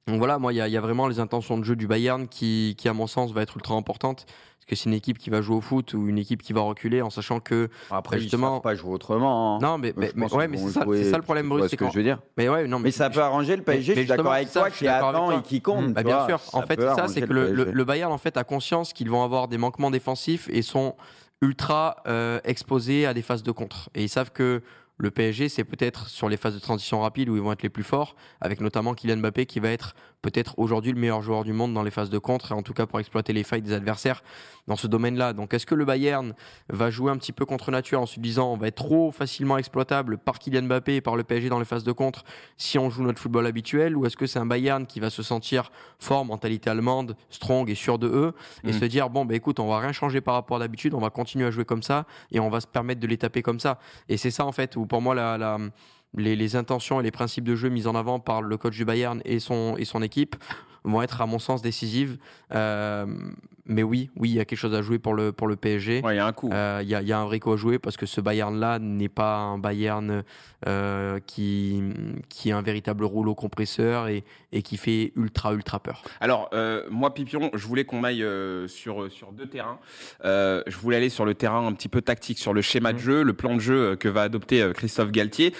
Donc 0.06 0.18
voilà, 0.18 0.38
moi, 0.38 0.52
il 0.52 0.56
y, 0.56 0.76
a 0.76 0.80
vraiment 0.80 1.08
les 1.08 1.18
intentions 1.18 1.56
de 1.56 1.64
jeu 1.64 1.76
du 1.76 1.86
Bayern 1.86 2.28
qui, 2.28 2.74
qui, 2.76 2.88
à 2.88 2.92
mon 2.92 3.06
sens, 3.06 3.32
va 3.32 3.40
être 3.40 3.56
ultra 3.56 3.74
importante 3.74 4.26
que 4.66 4.76
c'est 4.76 4.86
une 4.86 4.94
équipe 4.94 5.18
qui 5.18 5.30
va 5.30 5.40
jouer 5.40 5.56
au 5.56 5.60
foot 5.60 5.94
ou 5.94 6.08
une 6.08 6.18
équipe 6.18 6.42
qui 6.42 6.52
va 6.52 6.62
reculer 6.62 7.02
en 7.02 7.10
sachant 7.10 7.40
que 7.40 7.68
après 7.90 8.18
justement 8.18 8.58
ils 8.58 8.62
pas 8.62 8.74
jouer 8.74 8.92
autrement. 8.92 9.56
Hein. 9.56 9.58
Non 9.60 9.78
mais, 9.78 9.92
mais, 9.96 10.32
ouais, 10.32 10.48
mais 10.48 10.56
c'est 10.56 10.70
ça, 10.70 10.80
ça, 10.80 11.16
le 11.16 11.22
problème 11.22 11.48
Bruce, 11.48 11.66
c'est 11.68 11.76
que 11.76 11.88
je 11.90 11.96
veux 11.96 12.02
dire. 12.02 12.20
Mais 12.36 12.48
ouais 12.48 12.66
non 12.66 12.78
mais, 12.78 12.90
ça 12.90 13.10
peut 13.10 13.20
arranger 13.20 13.56
le 13.56 13.62
PSG. 13.62 13.94
je 13.94 13.98
suis 14.00 14.08
d'accord 14.08 14.32
avec 14.32 14.50
toi 14.52 14.70
qui 14.70 14.88
attend 14.88 15.38
et 15.38 15.42
qui 15.42 15.60
compte. 15.60 15.92
Bah, 15.92 16.02
bien 16.02 16.26
sûr. 16.26 16.40
En 16.52 16.62
fait 16.62 16.80
c'est 16.80 16.94
ça 16.94 17.08
c'est 17.08 17.22
que 17.22 17.32
le, 17.32 17.84
Bayern 17.84 18.12
en 18.12 18.18
fait 18.18 18.36
a 18.36 18.44
conscience 18.44 18.92
qu'ils 18.92 19.10
vont 19.10 19.22
avoir 19.22 19.48
des 19.48 19.58
manquements 19.58 19.90
défensifs 19.90 20.48
et 20.50 20.62
sont 20.62 20.96
ultra 21.42 21.96
euh, 22.06 22.40
exposés 22.44 23.04
à 23.04 23.12
des 23.12 23.22
phases 23.22 23.42
de 23.42 23.52
contre 23.52 23.90
et 23.94 24.02
ils 24.02 24.08
savent 24.08 24.32
que 24.32 24.62
le 24.96 25.10
PSG, 25.10 25.48
c'est 25.48 25.64
peut-être 25.64 26.08
sur 26.08 26.28
les 26.28 26.36
phases 26.36 26.54
de 26.54 26.60
transition 26.60 27.00
rapide 27.00 27.28
où 27.28 27.36
ils 27.36 27.42
vont 27.42 27.52
être 27.52 27.62
les 27.62 27.68
plus 27.68 27.82
forts, 27.82 28.14
avec 28.40 28.60
notamment 28.60 28.94
Kylian 28.94 29.16
Mbappé 29.16 29.46
qui 29.46 29.58
va 29.58 29.70
être 29.70 29.94
peut-être 30.22 30.54
aujourd'hui 30.58 30.92
le 30.92 30.98
meilleur 30.98 31.20
joueur 31.20 31.44
du 31.44 31.52
monde 31.52 31.74
dans 31.74 31.82
les 31.82 31.90
phases 31.90 32.08
de 32.08 32.18
contre, 32.18 32.52
et 32.52 32.54
en 32.54 32.62
tout 32.62 32.72
cas 32.72 32.86
pour 32.86 32.98
exploiter 32.98 33.32
les 33.32 33.42
failles 33.42 33.60
des 33.60 33.72
adversaires 33.72 34.22
dans 34.66 34.76
ce 34.76 34.86
domaine-là. 34.86 35.34
Donc 35.34 35.52
est-ce 35.52 35.66
que 35.66 35.74
le 35.74 35.84
Bayern 35.84 36.32
va 36.70 36.90
jouer 36.90 37.10
un 37.10 37.18
petit 37.18 37.32
peu 37.32 37.44
contre 37.44 37.70
nature 37.70 38.00
en 38.00 38.06
se 38.06 38.18
disant 38.20 38.50
on 38.52 38.56
va 38.56 38.68
être 38.68 38.76
trop 38.76 39.10
facilement 39.10 39.58
exploitable 39.58 40.16
par 40.16 40.38
Kylian 40.38 40.62
Mbappé 40.62 40.96
et 40.96 41.00
par 41.02 41.16
le 41.16 41.24
PSG 41.24 41.50
dans 41.50 41.58
les 41.58 41.66
phases 41.66 41.84
de 41.84 41.92
contre 41.92 42.24
si 42.56 42.78
on 42.78 42.88
joue 42.88 43.02
notre 43.02 43.18
football 43.18 43.46
habituel, 43.46 43.96
ou 43.96 44.06
est-ce 44.06 44.16
que 44.16 44.26
c'est 44.26 44.38
un 44.38 44.46
Bayern 44.46 44.86
qui 44.86 45.00
va 45.00 45.10
se 45.10 45.22
sentir 45.22 45.70
fort, 45.98 46.24
mentalité 46.24 46.70
allemande, 46.70 47.16
strong 47.28 47.68
et 47.68 47.74
sûr 47.74 47.98
de 47.98 48.06
eux, 48.06 48.32
et 48.62 48.70
mm. 48.70 48.72
se 48.72 48.84
dire 48.86 49.10
bon 49.10 49.26
bah 49.26 49.34
écoute 49.34 49.60
on 49.60 49.68
va 49.68 49.80
rien 49.80 49.92
changer 49.92 50.20
par 50.20 50.34
rapport 50.34 50.56
à 50.56 50.60
d'habitude, 50.60 50.94
on 50.94 51.00
va 51.00 51.10
continuer 51.10 51.46
à 51.46 51.50
jouer 51.50 51.64
comme 51.64 51.82
ça, 51.82 52.06
et 52.30 52.40
on 52.40 52.48
va 52.48 52.60
se 52.60 52.66
permettre 52.66 53.00
de 53.00 53.06
les 53.06 53.18
taper 53.18 53.42
comme 53.42 53.60
ça. 53.60 53.78
Et 54.08 54.16
c'est 54.16 54.30
ça 54.30 54.46
en 54.46 54.52
fait 54.52 54.76
où 54.76 54.83
pour 54.86 55.02
moi 55.02 55.14
les, 56.16 56.56
intentions 56.56 57.00
et 57.00 57.02
les 57.02 57.10
principes 57.10 57.44
de 57.44 57.54
jeu 57.54 57.68
mis 57.68 57.86
en 57.86 57.94
avant 57.94 58.20
par 58.20 58.42
le 58.42 58.56
coach 58.56 58.76
du 58.76 58.84
Bayern 58.84 59.20
et 59.24 59.40
son, 59.40 59.76
et 59.78 59.84
son 59.84 60.02
équipe 60.02 60.36
vont 60.84 61.02
être, 61.02 61.20
à 61.20 61.26
mon 61.26 61.38
sens, 61.38 61.62
décisives. 61.62 62.18
Euh, 62.52 63.06
mais 63.66 63.82
oui, 63.82 64.10
oui, 64.16 64.28
il 64.30 64.34
y 64.34 64.40
a 64.40 64.44
quelque 64.44 64.58
chose 64.58 64.74
à 64.74 64.82
jouer 64.82 64.98
pour 64.98 65.14
le, 65.14 65.32
pour 65.32 65.46
le 65.46 65.56
PSG. 65.56 66.02
il 66.04 66.14
y 66.14 66.18
a 66.18 66.26
un 66.26 66.32
coup. 66.32 66.50
Euh, 66.52 66.80
il 66.82 66.88
y, 66.88 66.94
a, 66.94 67.00
y, 67.00 67.12
a, 67.12 67.18
un 67.18 67.24
vrai 67.24 67.40
coup 67.40 67.52
à 67.52 67.56
jouer 67.56 67.78
parce 67.78 67.96
que 67.96 68.04
ce 68.04 68.20
Bayern-là 68.20 68.78
n'est 68.78 69.08
pas 69.08 69.36
un 69.36 69.58
Bayern 69.58 70.22
euh, 70.66 71.18
qui, 71.26 71.82
qui 72.28 72.50
est 72.50 72.52
un 72.52 72.60
véritable 72.60 73.04
rouleau 73.04 73.34
compresseur 73.34 74.08
et, 74.08 74.24
et 74.52 74.60
qui 74.60 74.76
fait 74.76 75.12
ultra, 75.16 75.54
ultra 75.54 75.80
peur. 75.80 76.02
Alors, 76.20 76.50
euh, 76.52 76.84
moi, 76.90 77.14
Pipion, 77.14 77.50
je 77.54 77.66
voulais 77.66 77.84
qu'on 77.84 78.04
aille 78.04 78.24
sur, 78.66 79.10
sur 79.10 79.32
deux 79.32 79.46
terrains. 79.46 79.78
Je 80.22 80.76
voulais 80.76 80.98
aller 80.98 81.08
sur 81.08 81.24
le 81.24 81.34
terrain 81.34 81.66
un 81.66 81.72
petit 81.72 81.88
peu 81.88 82.02
tactique, 82.02 82.38
sur 82.38 82.52
le 82.52 82.60
schéma 82.60 82.92
de 82.92 82.98
mmh. 82.98 83.02
jeu, 83.02 83.22
le 83.22 83.32
plan 83.32 83.54
de 83.54 83.60
jeu 83.60 83.96
que 83.96 84.08
va 84.08 84.22
adopter 84.22 84.70
Christophe 84.74 85.10
Galtier. 85.10 85.54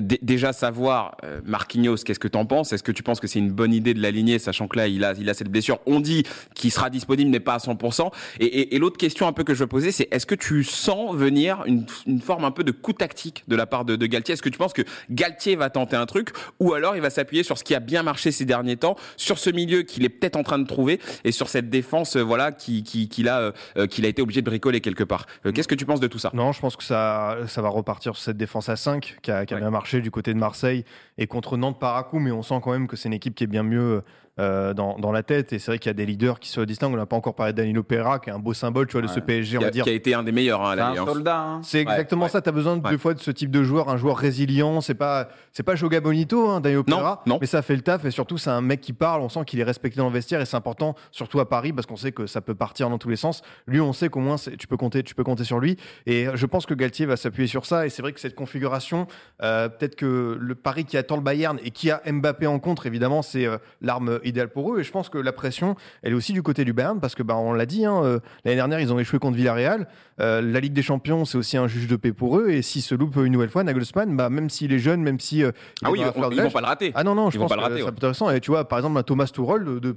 déjà, 0.00 0.54
savoir, 0.54 1.16
Marquinhos, 1.44 1.96
qu'est-ce 1.96 2.18
que 2.18 2.28
tu 2.28 2.38
en 2.38 2.46
penses? 2.46 2.72
Est-ce 2.72 2.82
que 2.82 2.92
tu 2.92 3.02
penses 3.02 3.20
que 3.20 3.26
c'est 3.26 3.38
une 3.38 3.52
bonne 3.52 3.74
idée 3.74 3.92
de 3.92 4.00
l'aligner, 4.00 4.38
sachant 4.38 4.66
que 4.66 4.78
là, 4.78 4.88
il 4.88 5.04
a, 5.04 5.12
il 5.12 5.28
a 5.28 5.34
cette 5.34 5.50
blessure? 5.50 5.78
On 5.84 6.00
dit 6.00 6.24
qu'il 6.54 6.72
sera 6.72 6.88
disponible 6.88 7.33
n'est 7.34 7.40
pas 7.40 7.54
à 7.54 7.58
100%. 7.58 8.10
Et, 8.40 8.78
l'autre 8.78 8.96
question 8.96 9.26
un 9.26 9.32
peu 9.32 9.44
que 9.44 9.54
je 9.54 9.60
veux 9.60 9.66
poser, 9.66 9.92
c'est 9.92 10.08
est-ce 10.10 10.26
que 10.26 10.34
tu 10.34 10.64
sens 10.64 11.14
venir 11.14 11.62
une, 11.66 11.86
forme 12.20 12.44
un 12.44 12.50
peu 12.50 12.64
de 12.64 12.72
coup 12.72 12.92
tactique 12.92 13.44
de 13.48 13.56
la 13.56 13.66
part 13.66 13.84
de, 13.84 13.96
Galtier? 14.06 14.34
Est-ce 14.34 14.42
que 14.42 14.48
tu 14.48 14.58
penses 14.58 14.72
que 14.72 14.82
Galtier 15.10 15.56
va 15.56 15.70
tenter 15.70 15.96
un 15.96 16.06
truc 16.06 16.30
ou 16.60 16.74
alors 16.74 16.96
il 16.96 17.02
va 17.02 17.10
s'appuyer 17.10 17.42
sur 17.42 17.58
ce 17.58 17.64
qui 17.64 17.74
a 17.74 17.80
bien 17.80 18.02
marché 18.02 18.30
ces 18.30 18.44
derniers 18.44 18.76
temps, 18.76 18.96
sur 19.16 19.38
ce 19.38 19.50
milieu 19.50 19.82
qu'il 19.82 20.04
est 20.04 20.08
peut-être 20.08 20.36
en 20.36 20.42
train 20.42 20.58
de 20.58 20.66
trouver 20.66 21.00
et 21.24 21.32
sur 21.32 21.48
cette 21.48 21.70
défense 21.70 22.16
euh, 22.16 22.22
voilà 22.22 22.52
qui 22.52 22.82
qu'il 22.82 23.28
a 23.28 23.40
euh, 23.40 23.52
euh, 23.76 23.86
qu'il 23.86 24.04
a 24.04 24.08
été 24.08 24.22
obligé 24.22 24.40
de 24.40 24.46
bricoler 24.46 24.80
quelque 24.80 25.04
part? 25.04 25.26
Qu'est-ce 25.54 25.68
que 25.68 25.74
tu 25.74 25.86
penses 25.86 26.00
de 26.00 26.06
tout 26.06 26.18
ça? 26.18 26.30
Non, 26.34 26.52
je 26.52 26.60
pense 26.60 26.76
que 26.76 26.84
ça 26.84 27.38
ça 27.46 27.62
va 27.62 27.68
repartir 27.68 28.14
sur 28.14 28.22
cette 28.22 28.36
défense 28.36 28.68
à 28.68 28.76
5 28.76 29.16
qui 29.22 29.30
a, 29.30 29.44
bien 29.44 29.70
marché 29.70 30.00
du 30.00 30.10
côté 30.10 30.32
de 30.32 30.38
Marseille 30.38 30.84
et 31.18 31.26
contre 31.26 31.56
Nantes 31.56 31.78
par 31.78 31.96
à 31.96 32.04
coup, 32.04 32.18
mais 32.18 32.30
on 32.30 32.42
sent 32.42 32.60
quand 32.62 32.72
même 32.72 32.88
que 32.88 32.96
c'est 32.96 33.08
une 33.08 33.14
équipe 33.14 33.34
qui 33.34 33.44
est 33.44 33.48
bien 33.48 33.62
mieux 33.62 34.02
euh, 34.40 34.74
dans, 34.74 34.98
dans, 34.98 35.12
la 35.12 35.22
tête. 35.22 35.52
Et 35.52 35.60
c'est 35.60 35.70
vrai 35.70 35.78
qu'il 35.78 35.88
y 35.88 35.90
a 35.90 35.94
des 35.94 36.06
leaders 36.06 36.40
qui 36.40 36.48
se 36.48 36.60
distinguent. 36.60 36.94
On 36.94 36.96
n'a 36.96 37.06
pas 37.06 37.14
encore 37.14 37.36
parlé 37.36 37.52
de 37.52 37.58
Danilo 37.58 37.84
Pereira, 37.84 38.18
qui 38.18 38.30
est 38.30 38.32
un 38.32 38.40
beau 38.40 38.52
symbole 38.52 38.88
tu 38.88 38.94
vois, 38.94 39.02
de 39.02 39.06
ce 39.06 39.20
PSG, 39.20 39.58
on 39.58 39.60
va 39.60 39.70
dire. 39.70 39.84
Qui 39.84 39.90
a 39.90 39.92
été 39.92 40.12
un 40.12 40.24
des 40.24 40.32
meilleurs 40.32 40.60
hein, 40.60 40.76
à 40.76 40.88
hein. 40.88 41.60
C'est 41.62 41.78
exactement 41.78 42.26
ça. 42.26 42.42
Tu 42.42 42.48
as 42.48 42.52
besoin 42.52 42.76
deux 42.76 42.98
fois 42.98 43.14
de 43.14 43.20
ce 43.20 43.30
type 43.30 43.52
de 43.52 43.62
joueur, 43.62 43.88
un 43.88 43.96
joueur 43.96 44.16
résilient. 44.16 44.80
C'est 44.80 44.94
pas, 44.94 45.28
c'est 45.52 45.62
pas 45.62 45.76
Joga 45.76 46.00
Bonito, 46.00 46.48
hein, 46.48 46.60
Danilo 46.60 46.82
Pereira, 46.82 47.22
non, 47.26 47.38
mais 47.40 47.46
ça 47.46 47.62
fait 47.62 47.76
le 47.76 47.82
taf. 47.82 48.04
Et 48.04 48.10
surtout, 48.10 48.36
c'est 48.36 48.50
un 48.50 48.60
mec 48.60 48.80
qui 48.80 48.92
parle. 48.92 49.20
On 49.20 49.28
sent 49.28 49.44
qu'il 49.46 49.60
est 49.60 49.64
respecté 49.64 49.98
dans 49.98 50.08
le 50.08 50.12
vestiaire. 50.12 50.40
Et 50.40 50.46
c'est 50.46 50.56
important, 50.56 50.96
surtout 51.12 51.38
à 51.38 51.48
Paris, 51.48 51.72
parce 51.72 51.86
qu'on 51.86 51.96
sait 51.96 52.10
que 52.10 52.26
ça 52.26 52.40
peut 52.40 52.56
partir 52.56 52.90
dans 52.90 52.98
tous 52.98 53.10
les 53.10 53.16
sens. 53.16 53.42
Lui, 53.68 53.80
on 53.80 53.92
sait 53.92 54.08
qu'au 54.08 54.18
moins, 54.18 54.34
tu 54.36 54.66
peux, 54.66 54.76
compter, 54.76 55.04
tu 55.04 55.14
peux 55.14 55.22
compter 55.22 55.44
sur 55.44 55.60
lui. 55.60 55.76
Et 56.06 56.26
je 56.34 56.46
pense 56.46 56.66
que 56.66 56.74
Galtier 56.74 57.06
va 57.06 57.16
s'appuyer 57.16 57.46
sur 57.46 57.66
ça. 57.66 57.86
Et 57.86 57.88
c'est 57.88 58.02
vrai 58.02 58.12
que 58.12 58.18
cette 58.18 58.34
configuration, 58.34 59.06
euh, 59.42 59.68
peut-être 59.68 59.94
que 59.94 60.36
le 60.40 60.54
Paris 60.56 60.84
qui 60.84 60.96
attend 60.96 61.14
le 61.14 61.22
Bayern 61.22 61.60
et 61.62 61.70
qui 61.70 61.92
a 61.92 62.02
Mbappé 62.04 62.48
en 62.48 62.58
contre, 62.58 62.86
évidemment, 62.86 63.22
c'est 63.22 63.46
euh, 63.46 63.58
l'arme 63.80 64.18
idéale 64.24 64.48
pour 64.48 64.72
eux. 64.72 64.80
Et 64.80 64.84
je 64.84 64.90
pense 64.90 65.08
que 65.08 65.18
la 65.18 65.32
pression, 65.32 65.76
elle 66.02 66.12
est 66.12 66.16
aussi 66.16 66.32
du 66.32 66.42
côté 66.42 66.64
du 66.64 66.72
Bayern 66.72 67.00
parce 67.00 67.14
que, 67.14 67.22
bah, 67.22 67.36
on 67.36 67.52
l'a 67.52 67.66
dit, 67.66 67.84
hein, 67.84 68.02
euh, 68.02 68.18
l'année 68.44 68.56
dernière, 68.56 68.80
ils 68.80 68.92
ont 68.92 68.98
échoué 68.98 69.18
contre 69.18 69.36
Villarreal. 69.36 69.86
Euh, 70.20 70.40
la 70.40 70.60
Ligue 70.60 70.72
des 70.72 70.82
Champions, 70.82 71.24
c'est 71.24 71.38
aussi 71.38 71.56
un 71.56 71.66
juge 71.66 71.86
de 71.86 71.96
paix 71.96 72.12
pour 72.12 72.38
eux. 72.38 72.50
Et 72.50 72.62
s'ils 72.62 72.82
se 72.82 72.94
loupent 72.94 73.16
une 73.16 73.32
nouvelle 73.32 73.50
fois, 73.50 73.64
Nagelsmann, 73.64 74.16
bah, 74.16 74.30
même 74.30 74.50
s'il 74.50 74.72
est 74.72 74.78
jeune, 74.78 75.02
même 75.02 75.20
si. 75.20 75.42
Euh, 75.42 75.52
ah 75.82 75.90
oui, 75.90 76.00
ils 76.00 76.06
vont 76.06 76.50
pas 76.50 76.60
le 76.60 76.66
rater. 76.66 76.92
Ah 76.94 77.04
non, 77.04 77.14
non, 77.14 77.30
je 77.30 77.38
pense 77.38 77.52
que 77.52 77.76
c'est 77.76 77.86
intéressant. 77.86 78.30
Et 78.30 78.40
tu 78.40 78.50
vois, 78.50 78.68
par 78.68 78.78
exemple, 78.78 79.02
Thomas 79.02 79.26
Tuchel, 79.26 79.64
de, 79.64 79.96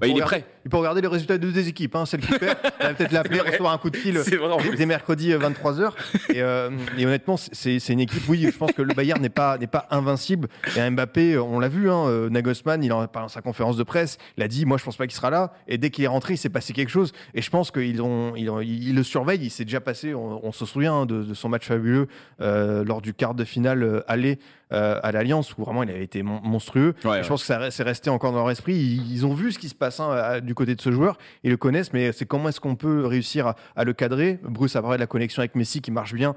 bah, 0.00 0.06
il 0.06 0.18
est 0.18 0.22
prêt. 0.22 0.44
Il 0.64 0.70
peut 0.70 0.76
regarder 0.76 1.00
les 1.00 1.08
résultats 1.08 1.38
de 1.38 1.50
deux 1.50 1.68
équipes. 1.68 1.94
Hein, 1.96 2.06
celle 2.06 2.20
qui 2.20 2.38
perd, 2.38 2.58
elle 2.80 2.88
va 2.88 2.94
peut-être 2.94 3.12
l'appeler, 3.12 3.40
recevoir 3.40 3.72
un 3.72 3.78
coup 3.78 3.90
de 3.90 3.96
fil 3.96 4.20
dès 4.76 4.86
mercredi 4.86 5.32
23h. 5.32 5.92
Et, 6.34 6.38
et 6.38 7.06
honnêtement, 7.06 7.36
c'est 7.36 7.88
une 7.88 8.00
équipe, 8.00 8.22
oui, 8.28 8.48
je 8.50 8.56
pense 8.56 8.72
que 8.72 8.82
le 8.82 8.94
Bayern 8.94 9.20
n'est 9.20 9.28
pas, 9.28 9.58
pas 9.58 9.86
invincible. 9.90 10.48
Et 10.76 10.90
Mbappé, 10.90 11.38
on 11.38 11.60
l'a 11.60 11.68
vu, 11.68 11.90
hein, 11.90 12.28
Nagelsmann, 12.30 12.82
il 12.82 12.92
en 12.92 13.06
parlé 13.06 13.26
dans 13.26 13.32
sa 13.32 13.42
conférence 13.46 13.76
de 13.76 13.82
presse, 13.84 14.18
il 14.36 14.42
a 14.42 14.48
dit 14.48 14.66
Moi, 14.66 14.76
je 14.76 14.84
pense 14.84 14.96
pas 14.96 15.06
qu'il 15.06 15.16
sera 15.16 15.30
là. 15.30 15.54
Et 15.68 15.78
dès 15.78 15.90
qu'il 15.90 16.04
est 16.04 16.08
rentré, 16.08 16.34
il 16.34 16.36
s'est 16.36 16.50
passé 16.50 16.72
quelque 16.72 16.90
chose. 16.90 17.12
Et 17.34 17.40
je 17.40 17.48
pense 17.48 17.70
qu'ils 17.70 18.02
ont, 18.02 18.34
ils, 18.36 18.94
le 18.94 19.02
surveillent. 19.02 19.44
Il 19.44 19.50
s'est 19.50 19.64
déjà 19.64 19.80
passé, 19.80 20.14
on, 20.14 20.52
se 20.52 20.66
souvient 20.66 20.94
hein, 20.94 21.06
de, 21.06 21.32
son 21.34 21.48
match 21.48 21.66
fabuleux 21.66 22.08
euh, 22.40 22.84
lors 22.84 23.00
du 23.00 23.14
quart 23.14 23.34
de 23.34 23.44
finale 23.44 23.82
euh, 23.82 24.02
aller 24.08 24.38
euh, 24.72 24.98
à 25.02 25.12
l'Alliance 25.12 25.56
où 25.56 25.62
vraiment 25.64 25.82
il 25.82 25.90
avait 25.90 26.02
été 26.02 26.22
monstrueux. 26.22 26.94
je 27.02 27.26
pense 27.26 27.42
que 27.42 27.46
ça 27.46 27.70
c'est 27.70 27.82
resté 27.82 28.10
encore 28.10 28.32
dans 28.32 28.38
leur 28.38 28.50
esprit. 28.50 28.74
Ils, 28.74 29.24
ont 29.26 29.34
vu 29.34 29.52
ce 29.52 29.58
qui 29.58 29.68
se 29.68 29.74
passe 29.74 30.00
hein, 30.00 30.40
du 30.40 30.54
côté 30.54 30.74
de 30.74 30.80
ce 30.80 30.90
joueur, 30.90 31.18
ils 31.44 31.50
le 31.50 31.56
connaissent, 31.56 31.92
mais 31.92 32.12
c'est 32.12 32.26
comment 32.26 32.48
est-ce 32.48 32.60
qu'on 32.60 32.76
peut 32.76 33.06
réussir 33.06 33.54
à, 33.74 33.84
le 33.84 33.92
cadrer? 33.92 34.38
Bruce 34.42 34.76
a 34.76 34.82
parlé 34.82 34.96
de 34.96 35.02
la 35.02 35.06
connexion 35.06 35.40
avec 35.40 35.54
Messi 35.54 35.80
qui 35.80 35.90
marche 35.90 36.14
bien. 36.14 36.34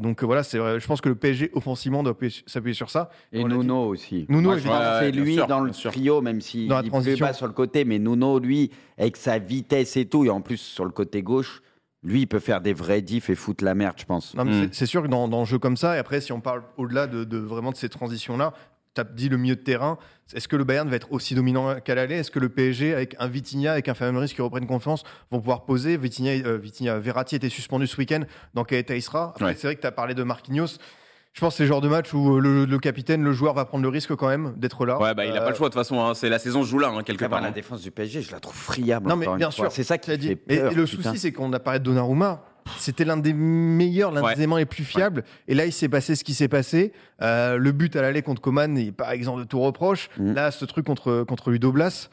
donc 0.00 0.22
voilà, 0.22 0.42
c'est 0.42 0.58
je 0.58 0.86
pense 0.86 1.00
que 1.00 1.08
le 1.08 1.14
PSG 1.14 1.50
offensivement 1.52 2.02
doit 2.02 2.16
s'appuyer 2.46 2.74
sur 2.74 2.90
ça. 2.90 3.10
Et 3.32 3.44
Nuno 3.44 3.86
aussi. 3.86 4.26
Nuno, 4.28 4.58
c'est 4.58 5.10
lui 5.10 5.36
dans 5.48 5.60
le 5.60 5.70
trio, 5.70 6.20
même 6.20 6.40
s'il 6.40 6.68
ne 6.68 7.18
pas 7.18 7.32
sur 7.32 7.46
le 7.46 7.52
côté, 7.52 7.84
mais 7.84 7.98
Nuno, 7.98 8.38
lui, 8.38 8.70
avec 8.96 9.16
sa 9.16 9.38
vitesse 9.38 9.96
et 9.96 10.06
tout, 10.06 10.24
et 10.24 10.30
en 10.30 10.40
plus 10.40 10.58
sur 10.58 10.84
le 10.84 10.90
côté 10.90 11.22
gauche, 11.22 11.62
lui, 12.02 12.20
il 12.22 12.26
peut 12.26 12.38
faire 12.38 12.60
des 12.60 12.72
vrais 12.72 13.02
diffs 13.02 13.28
et 13.30 13.34
foutre 13.34 13.64
la 13.64 13.74
merde, 13.74 13.96
je 13.98 14.04
pense. 14.04 14.34
Hmm. 14.34 14.68
C'est 14.72 14.86
sûr 14.86 15.02
que 15.02 15.08
dans, 15.08 15.28
dans 15.28 15.42
un 15.42 15.44
jeu 15.44 15.58
comme 15.58 15.76
ça, 15.76 15.96
et 15.96 15.98
après, 15.98 16.20
si 16.20 16.32
on 16.32 16.40
parle 16.40 16.62
au-delà 16.76 17.06
de, 17.06 17.36
vraiment 17.36 17.72
de 17.72 17.76
ces 17.76 17.88
transitions-là, 17.88 18.52
tu 18.94 19.00
as 19.00 19.04
dit 19.04 19.28
le 19.28 19.36
milieu 19.36 19.56
de 19.56 19.60
terrain. 19.60 19.98
Est-ce 20.32 20.48
que 20.48 20.56
le 20.56 20.64
Bayern 20.64 20.88
va 20.88 20.96
être 20.96 21.12
aussi 21.12 21.34
dominant 21.34 21.80
qu'à 21.80 21.94
l'aller? 21.94 22.16
Est-ce 22.16 22.30
que 22.30 22.38
le 22.38 22.48
PSG, 22.48 22.94
avec 22.94 23.16
un 23.18 23.26
Vitinha, 23.26 23.72
avec 23.72 23.88
un 23.88 23.94
Fabien 23.94 24.24
qui 24.26 24.42
reprennent 24.42 24.66
confiance, 24.66 25.02
vont 25.30 25.38
pouvoir 25.38 25.64
poser? 25.64 25.96
Vitinha, 25.96 26.32
euh, 26.46 26.58
Vitinha 26.58 26.98
Verratti 26.98 27.36
était 27.36 27.48
suspendu 27.48 27.86
ce 27.86 27.96
week-end, 27.96 28.22
dans 28.54 28.64
quel 28.64 28.78
état 28.78 28.94
il 28.94 29.02
sera? 29.02 29.34
C'est 29.38 29.62
vrai 29.62 29.76
que 29.76 29.80
tu 29.80 29.86
as 29.86 29.92
parlé 29.92 30.14
de 30.14 30.22
Marquinhos 30.22 30.78
je 31.32 31.40
pense 31.40 31.54
que 31.54 31.58
c'est 31.58 31.62
le 31.64 31.68
genre 31.68 31.80
de 31.80 31.88
match 31.88 32.12
où 32.14 32.40
le, 32.40 32.78
capitaine, 32.78 33.22
le 33.22 33.32
joueur 33.32 33.54
va 33.54 33.64
prendre 33.64 33.82
le 33.82 33.88
risque 33.88 34.14
quand 34.16 34.28
même 34.28 34.54
d'être 34.56 34.84
là. 34.84 35.00
Ouais, 35.00 35.14
bah, 35.14 35.24
il 35.24 35.32
n'a 35.32 35.40
pas 35.40 35.50
le 35.50 35.54
choix 35.54 35.68
de 35.68 35.72
toute 35.72 35.80
façon. 35.80 36.00
Hein. 36.00 36.14
C'est 36.14 36.28
la 36.28 36.38
saison 36.38 36.64
joue 36.64 36.78
là, 36.78 36.88
hein, 36.88 37.02
quelque 37.02 37.24
part. 37.26 37.40
La 37.40 37.48
hein. 37.48 37.52
défense 37.52 37.82
du 37.82 37.90
PSG, 37.90 38.22
je 38.22 38.32
la 38.32 38.40
trouve 38.40 38.56
friable. 38.56 39.08
Non, 39.08 39.16
mais 39.16 39.26
bien 39.36 39.50
sûr. 39.50 39.70
C'est 39.70 39.84
ça 39.84 39.98
qui 39.98 40.10
a 40.10 40.16
dit. 40.16 40.36
et, 40.48 40.60
le 40.70 40.86
souci, 40.86 41.18
c'est 41.18 41.32
qu'on 41.32 41.52
a 41.52 41.60
parlé 41.60 41.78
de 41.78 41.84
Donnarumma. 41.84 42.44
C'était 42.76 43.04
l'un 43.04 43.16
des 43.16 43.32
meilleurs, 43.32 44.12
l'un 44.12 44.34
des 44.34 44.42
aimants 44.42 44.56
les 44.56 44.66
plus 44.66 44.84
fiables. 44.84 45.24
Et 45.46 45.54
là, 45.54 45.64
il 45.64 45.72
s'est 45.72 45.88
passé 45.88 46.14
ce 46.14 46.24
qui 46.24 46.34
s'est 46.34 46.48
passé. 46.48 46.92
Euh, 47.22 47.56
le 47.56 47.72
but 47.72 47.96
à 47.96 48.02
l'aller 48.02 48.22
contre 48.22 48.42
Coman 48.42 48.72
n'est 48.72 48.92
pas 48.92 49.14
exemple 49.14 49.40
de 49.40 49.46
tout 49.46 49.60
reproche. 49.60 50.10
Mm. 50.18 50.34
Là, 50.34 50.50
ce 50.50 50.64
truc 50.64 50.86
contre, 50.86 51.24
contre 51.24 51.50
Ludo 51.50 51.72
Blas, 51.72 52.10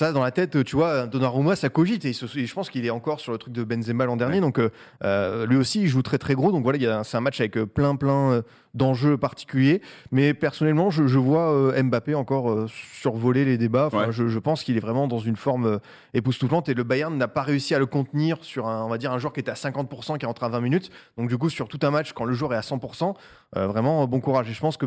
ça 0.00 0.12
dans 0.12 0.22
la 0.22 0.30
tête, 0.30 0.64
tu 0.64 0.76
vois, 0.76 1.06
Donnarumma, 1.06 1.56
ça 1.56 1.68
cogite 1.68 2.06
et, 2.06 2.14
je 2.14 2.54
pense 2.54 2.70
qu'il 2.70 2.86
est 2.86 2.90
encore 2.90 3.20
sur 3.20 3.32
le 3.32 3.38
truc 3.38 3.52
de 3.52 3.64
Benzema 3.64 4.06
l'an 4.06 4.16
dernier. 4.16 4.40
Donc 4.40 4.58
euh, 4.58 4.70
euh, 5.04 5.44
lui 5.44 5.56
aussi, 5.56 5.82
il 5.82 5.88
joue 5.88 6.00
très 6.00 6.16
très 6.16 6.34
gros. 6.34 6.52
Donc 6.52 6.62
voilà, 6.62 7.04
c'est 7.04 7.18
un 7.18 7.20
match 7.20 7.38
avec 7.38 7.58
euh, 7.58 7.66
plein 7.66 7.96
plein 7.96 8.42
d'enjeux 8.72 9.18
particuliers. 9.18 9.82
Mais 10.10 10.32
personnellement, 10.32 10.88
je, 10.88 11.18
vois 11.18 11.74
Mbappé 11.82 12.14
encore 12.14 12.66
survoler 12.70 13.44
les 13.44 13.58
débats. 13.58 13.86
Enfin, 13.86 14.10
je, 14.10 14.38
pense 14.38 14.64
qu'il 14.64 14.78
est 14.78 14.80
vraiment 14.80 15.06
dans 15.06 15.18
une 15.18 15.36
forme 15.36 15.80
époustouflante 16.14 16.70
et 16.70 16.74
le 16.74 16.84
Bayern 16.84 17.14
n'a 17.14 17.28
pas 17.28 17.42
réussi 17.42 17.74
à 17.74 17.78
le 17.78 17.86
contenir 17.86 18.38
sur 18.42 18.68
un, 18.68 18.84
on 18.84 18.88
va 18.88 18.96
dire, 18.96 19.12
un 19.12 19.18
joueur 19.18 19.34
qui 19.34 19.40
était 19.40 19.50
à 19.50 19.54
50%, 19.54 20.16
qui 20.16 20.24
est 20.24 20.26
rentré 20.26 20.46
à 20.46 20.48
20 20.48 20.60
minutes. 20.60 20.90
Donc 21.18 21.28
du 21.28 21.36
coup, 21.36 21.50
sur 21.50 21.68
tout 21.68 21.80
un 21.82 21.90
match, 21.90 22.12
quand 22.14 22.24
le 22.24 22.32
joueur 22.32 22.54
est 22.54 22.56
à 22.56 22.62
100%, 22.62 23.14
vraiment 23.54 24.06
bon 24.06 24.20
courage. 24.20 24.48
Et 24.48 24.54
je 24.54 24.60
pense 24.60 24.78
que 24.78 24.86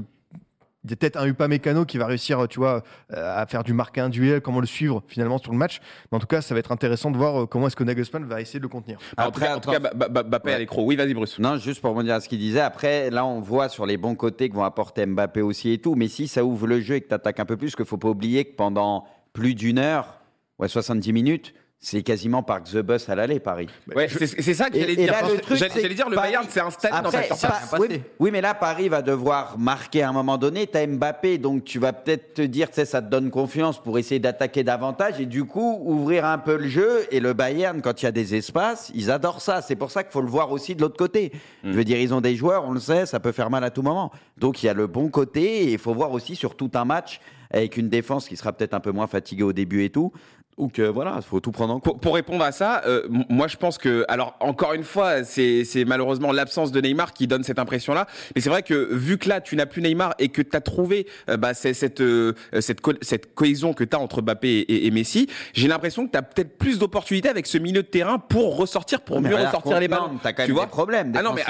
il 0.84 0.90
y 0.90 0.94
a 0.94 0.96
peut-être 0.98 1.18
un 1.18 1.26
Upa 1.26 1.48
Mécano 1.48 1.86
qui 1.86 1.98
va 1.98 2.06
réussir, 2.06 2.46
tu 2.50 2.60
vois, 2.60 2.84
euh, 3.14 3.42
à 3.42 3.46
faire 3.46 3.64
du 3.64 3.74
marqué 3.74 4.02
un 4.02 4.10
duel, 4.10 4.42
comment 4.42 4.60
le 4.60 4.66
suivre 4.66 5.02
finalement 5.08 5.38
sur 5.38 5.52
le 5.52 5.58
match. 5.58 5.80
Mais 6.12 6.18
en 6.18 6.20
tout 6.20 6.28
cas, 6.28 6.42
ça 6.42 6.54
va 6.54 6.60
être 6.60 6.74
intéressant 6.74 7.10
de 7.10 7.18
voir 7.18 7.44
euh, 7.44 7.46
comment 7.46 7.68
est-ce 7.68 7.76
que 7.76 7.86
Nagelsmann 7.86 8.26
va 8.26 8.42
essayer 8.42 8.60
de 8.60 8.64
le 8.64 8.70
contenir. 8.70 9.00
Après, 9.16 9.52
en 9.52 9.60
tout 9.60 9.72
cas, 9.72 9.80
Mbappé 9.80 10.54
à 10.54 10.60
l'écran. 10.60 10.84
Oui, 10.84 10.98
vas-y, 10.98 11.14
Bruce. 11.14 11.40
Non, 11.40 11.58
juste 11.58 11.80
pour 11.80 12.02
dire 12.04 12.16
à 12.16 12.20
ce 12.20 12.28
qu'il 12.28 12.40
disait. 12.40 12.60
Après, 12.60 13.10
là, 13.10 13.26
on 13.26 13.40
voit 13.40 13.70
sur 13.70 13.86
les 13.86 13.96
bons 13.96 14.16
côtés 14.16 14.50
que 14.50 14.56
vont 14.56 14.64
apporter 14.64 15.06
Mbappé 15.06 15.42
aussi 15.42 15.72
et 15.72 15.78
tout. 15.78 15.96
Mais 15.96 16.10
si 16.10 16.28
ça 16.28 16.44
ouvre 16.44 16.68
le 16.68 16.82
jeu 16.82 16.96
et 16.96 17.02
que 17.02 17.08
tu 17.08 17.14
attaques 17.14 17.40
un 17.40 17.46
peu 17.46 17.56
plus, 17.56 17.76
qu'il 17.76 17.86
faut 17.86 17.98
pas 17.98 18.10
oublier 18.10 18.44
que 18.44 18.56
pendant 18.56 19.06
plus 19.32 19.56
d'une 19.56 19.80
heure, 19.80 20.20
ouais, 20.60 20.68
70 20.68 21.14
minutes, 21.14 21.54
c'est 21.86 22.02
quasiment 22.02 22.44
Park 22.44 22.64
the 22.72 22.78
Bus 22.78 23.10
à 23.10 23.16
l'aller, 23.16 23.42
Paris. 23.42 23.68
Ouais, 23.94 24.08
c'est 24.08 24.54
ça 24.54 24.70
que 24.70 24.80
j'allais 24.80 24.96
dire. 24.96 25.14
J'allais 25.52 25.94
dire, 25.94 26.10
le 26.10 26.16
Bayern, 26.16 26.46
c'est 26.48 26.62
un 26.62 26.70
stade 26.70 27.04
dans 27.04 27.12
sa 27.12 27.24
surface. 27.24 27.76
Oui, 27.78 28.02
oui, 28.20 28.32
mais 28.32 28.40
là, 28.40 28.54
Paris 28.54 28.88
va 28.88 29.02
devoir 29.02 29.60
marquer 29.60 30.02
à 30.02 30.08
un 30.08 30.14
moment 30.14 30.38
donné. 30.38 30.66
Tu 30.66 30.78
as 30.78 30.88
Mbappé, 30.88 31.40
donc 31.40 31.66
tu 31.66 31.80
vas 31.80 31.92
peut-être 31.92 32.36
te 32.36 32.42
dire, 32.42 32.70
tu 32.70 32.76
sais, 32.76 32.86
ça 32.86 33.02
te 33.02 33.10
donne 33.10 33.30
confiance 33.30 33.84
pour 33.84 34.00
essayer 34.00 34.20
d'attaquer 34.20 34.64
davantage 34.64 35.20
et 35.20 35.26
du 35.26 35.44
coup, 35.44 35.82
ouvrir 35.84 36.24
un 36.24 36.38
peu 36.38 36.56
le 36.56 36.70
jeu. 36.70 37.06
Et 37.12 37.20
le 37.20 37.34
Bayern, 37.34 37.82
quand 37.82 38.02
il 38.02 38.06
y 38.06 38.08
a 38.08 38.14
des 38.14 38.34
espaces, 38.34 38.90
ils 38.96 39.12
adorent 39.12 39.42
ça. 39.42 39.62
C'est 39.62 39.76
pour 39.76 39.92
ça 39.92 40.04
qu'il 40.04 40.14
faut 40.14 40.22
le 40.22 40.30
voir 40.30 40.54
aussi 40.54 40.76
de 40.76 40.82
l'autre 40.82 40.98
côté. 40.98 41.34
Hmm. 41.66 41.72
Je 41.74 41.76
veux 41.76 41.84
dire, 41.84 42.00
ils 42.00 42.14
ont 42.14 42.22
des 42.22 42.38
joueurs, 42.38 42.64
on 42.66 42.72
le 42.72 42.80
sait, 42.80 43.06
ça 43.06 43.20
peut 43.20 43.34
faire 43.34 43.50
mal 43.50 43.66
à 43.66 43.72
tout 43.72 43.82
moment. 43.82 44.10
Donc 44.38 44.64
il 44.64 44.68
y 44.68 44.70
a 44.70 44.74
le 44.74 44.88
bon 44.88 45.10
côté 45.10 45.64
et 45.64 45.74
il 45.74 45.80
faut 45.80 45.94
voir 45.94 46.14
aussi 46.14 46.38
sur 46.38 46.56
tout 46.56 46.72
un 46.76 46.86
match 46.86 47.20
avec 47.54 47.78
une 47.78 47.88
défense 47.88 48.28
qui 48.28 48.36
sera 48.36 48.52
peut-être 48.52 48.74
un 48.74 48.80
peu 48.80 48.92
moins 48.92 49.08
fatiguée 49.08 49.44
au 49.44 49.54
début 49.54 49.84
et 49.84 49.90
tout, 49.90 50.12
ou 50.58 50.68
que 50.68 50.82
voilà, 50.82 51.14
il 51.18 51.24
faut 51.24 51.40
tout 51.40 51.52
prendre 51.52 51.74
en 51.74 51.80
compte. 51.80 52.02
Pour, 52.02 52.14
répondre 52.14 52.44
à 52.44 52.52
ça, 52.52 52.84
euh, 52.86 53.08
moi 53.10 53.48
je 53.48 53.58
pense 53.58 53.78
que, 53.78 54.06
alors 54.08 54.36
encore 54.40 54.74
une 54.74 54.84
fois, 54.84 55.24
c'est 55.24 55.66
malheureusement 55.86 56.32
l'absence 56.32 56.72
de 56.72 56.80
Neymar 56.80 57.14
qui 57.14 57.28
donne 57.28 57.44
cette 57.44 57.60
impression-là. 57.60 58.08
Mais 58.36 58.42
c'est 58.42 58.50
vrai 58.50 58.64
que 58.64 58.94
vu 58.94 59.18
que 59.18 59.30
là 59.30 59.42
tu 59.42 59.56
n'as 59.56 59.66
plus 59.66 59.82
Neymar 59.82 60.14
et 60.20 60.30
que 60.30 60.42
tu 60.42 60.56
as 60.56 60.62
trouvé 60.62 61.08
euh, 61.30 61.38
bah, 61.38 61.54
cette, 61.54 62.02
euh, 62.02 62.34
cette, 62.60 62.82
cette 63.02 63.34
cohésion 63.34 63.74
que 63.74 63.84
tu 63.84 63.96
as 63.96 64.00
entre 64.00 64.22
Mbappé 64.22 64.66
et, 64.68 64.92
Messi, 64.92 65.28
j'ai 65.54 65.68
l'impression 65.68 66.06
que 66.06 66.12
tu 66.12 66.18
as 66.18 66.22
peut-être 66.22 66.58
plus 66.58 66.78
d'opportunités 66.78 67.30
avec 67.30 67.48
ce 67.48 67.58
milieu 67.58 67.82
de 67.82 67.88
terrain 67.88 68.20
pour 68.20 68.58
ressortir, 68.58 69.02
pour 69.02 69.22
mieux 69.22 69.36
ressortir 69.36 69.80
les 69.80 69.88
ballons. 69.88 70.12
Tu 70.22 70.28
as 70.28 70.34
quand 70.34 70.48
même 70.48 70.56
des 70.56 70.68
problèmes 70.68 71.14
ah 71.16 71.24
non, 71.24 71.34
mais 71.34 71.44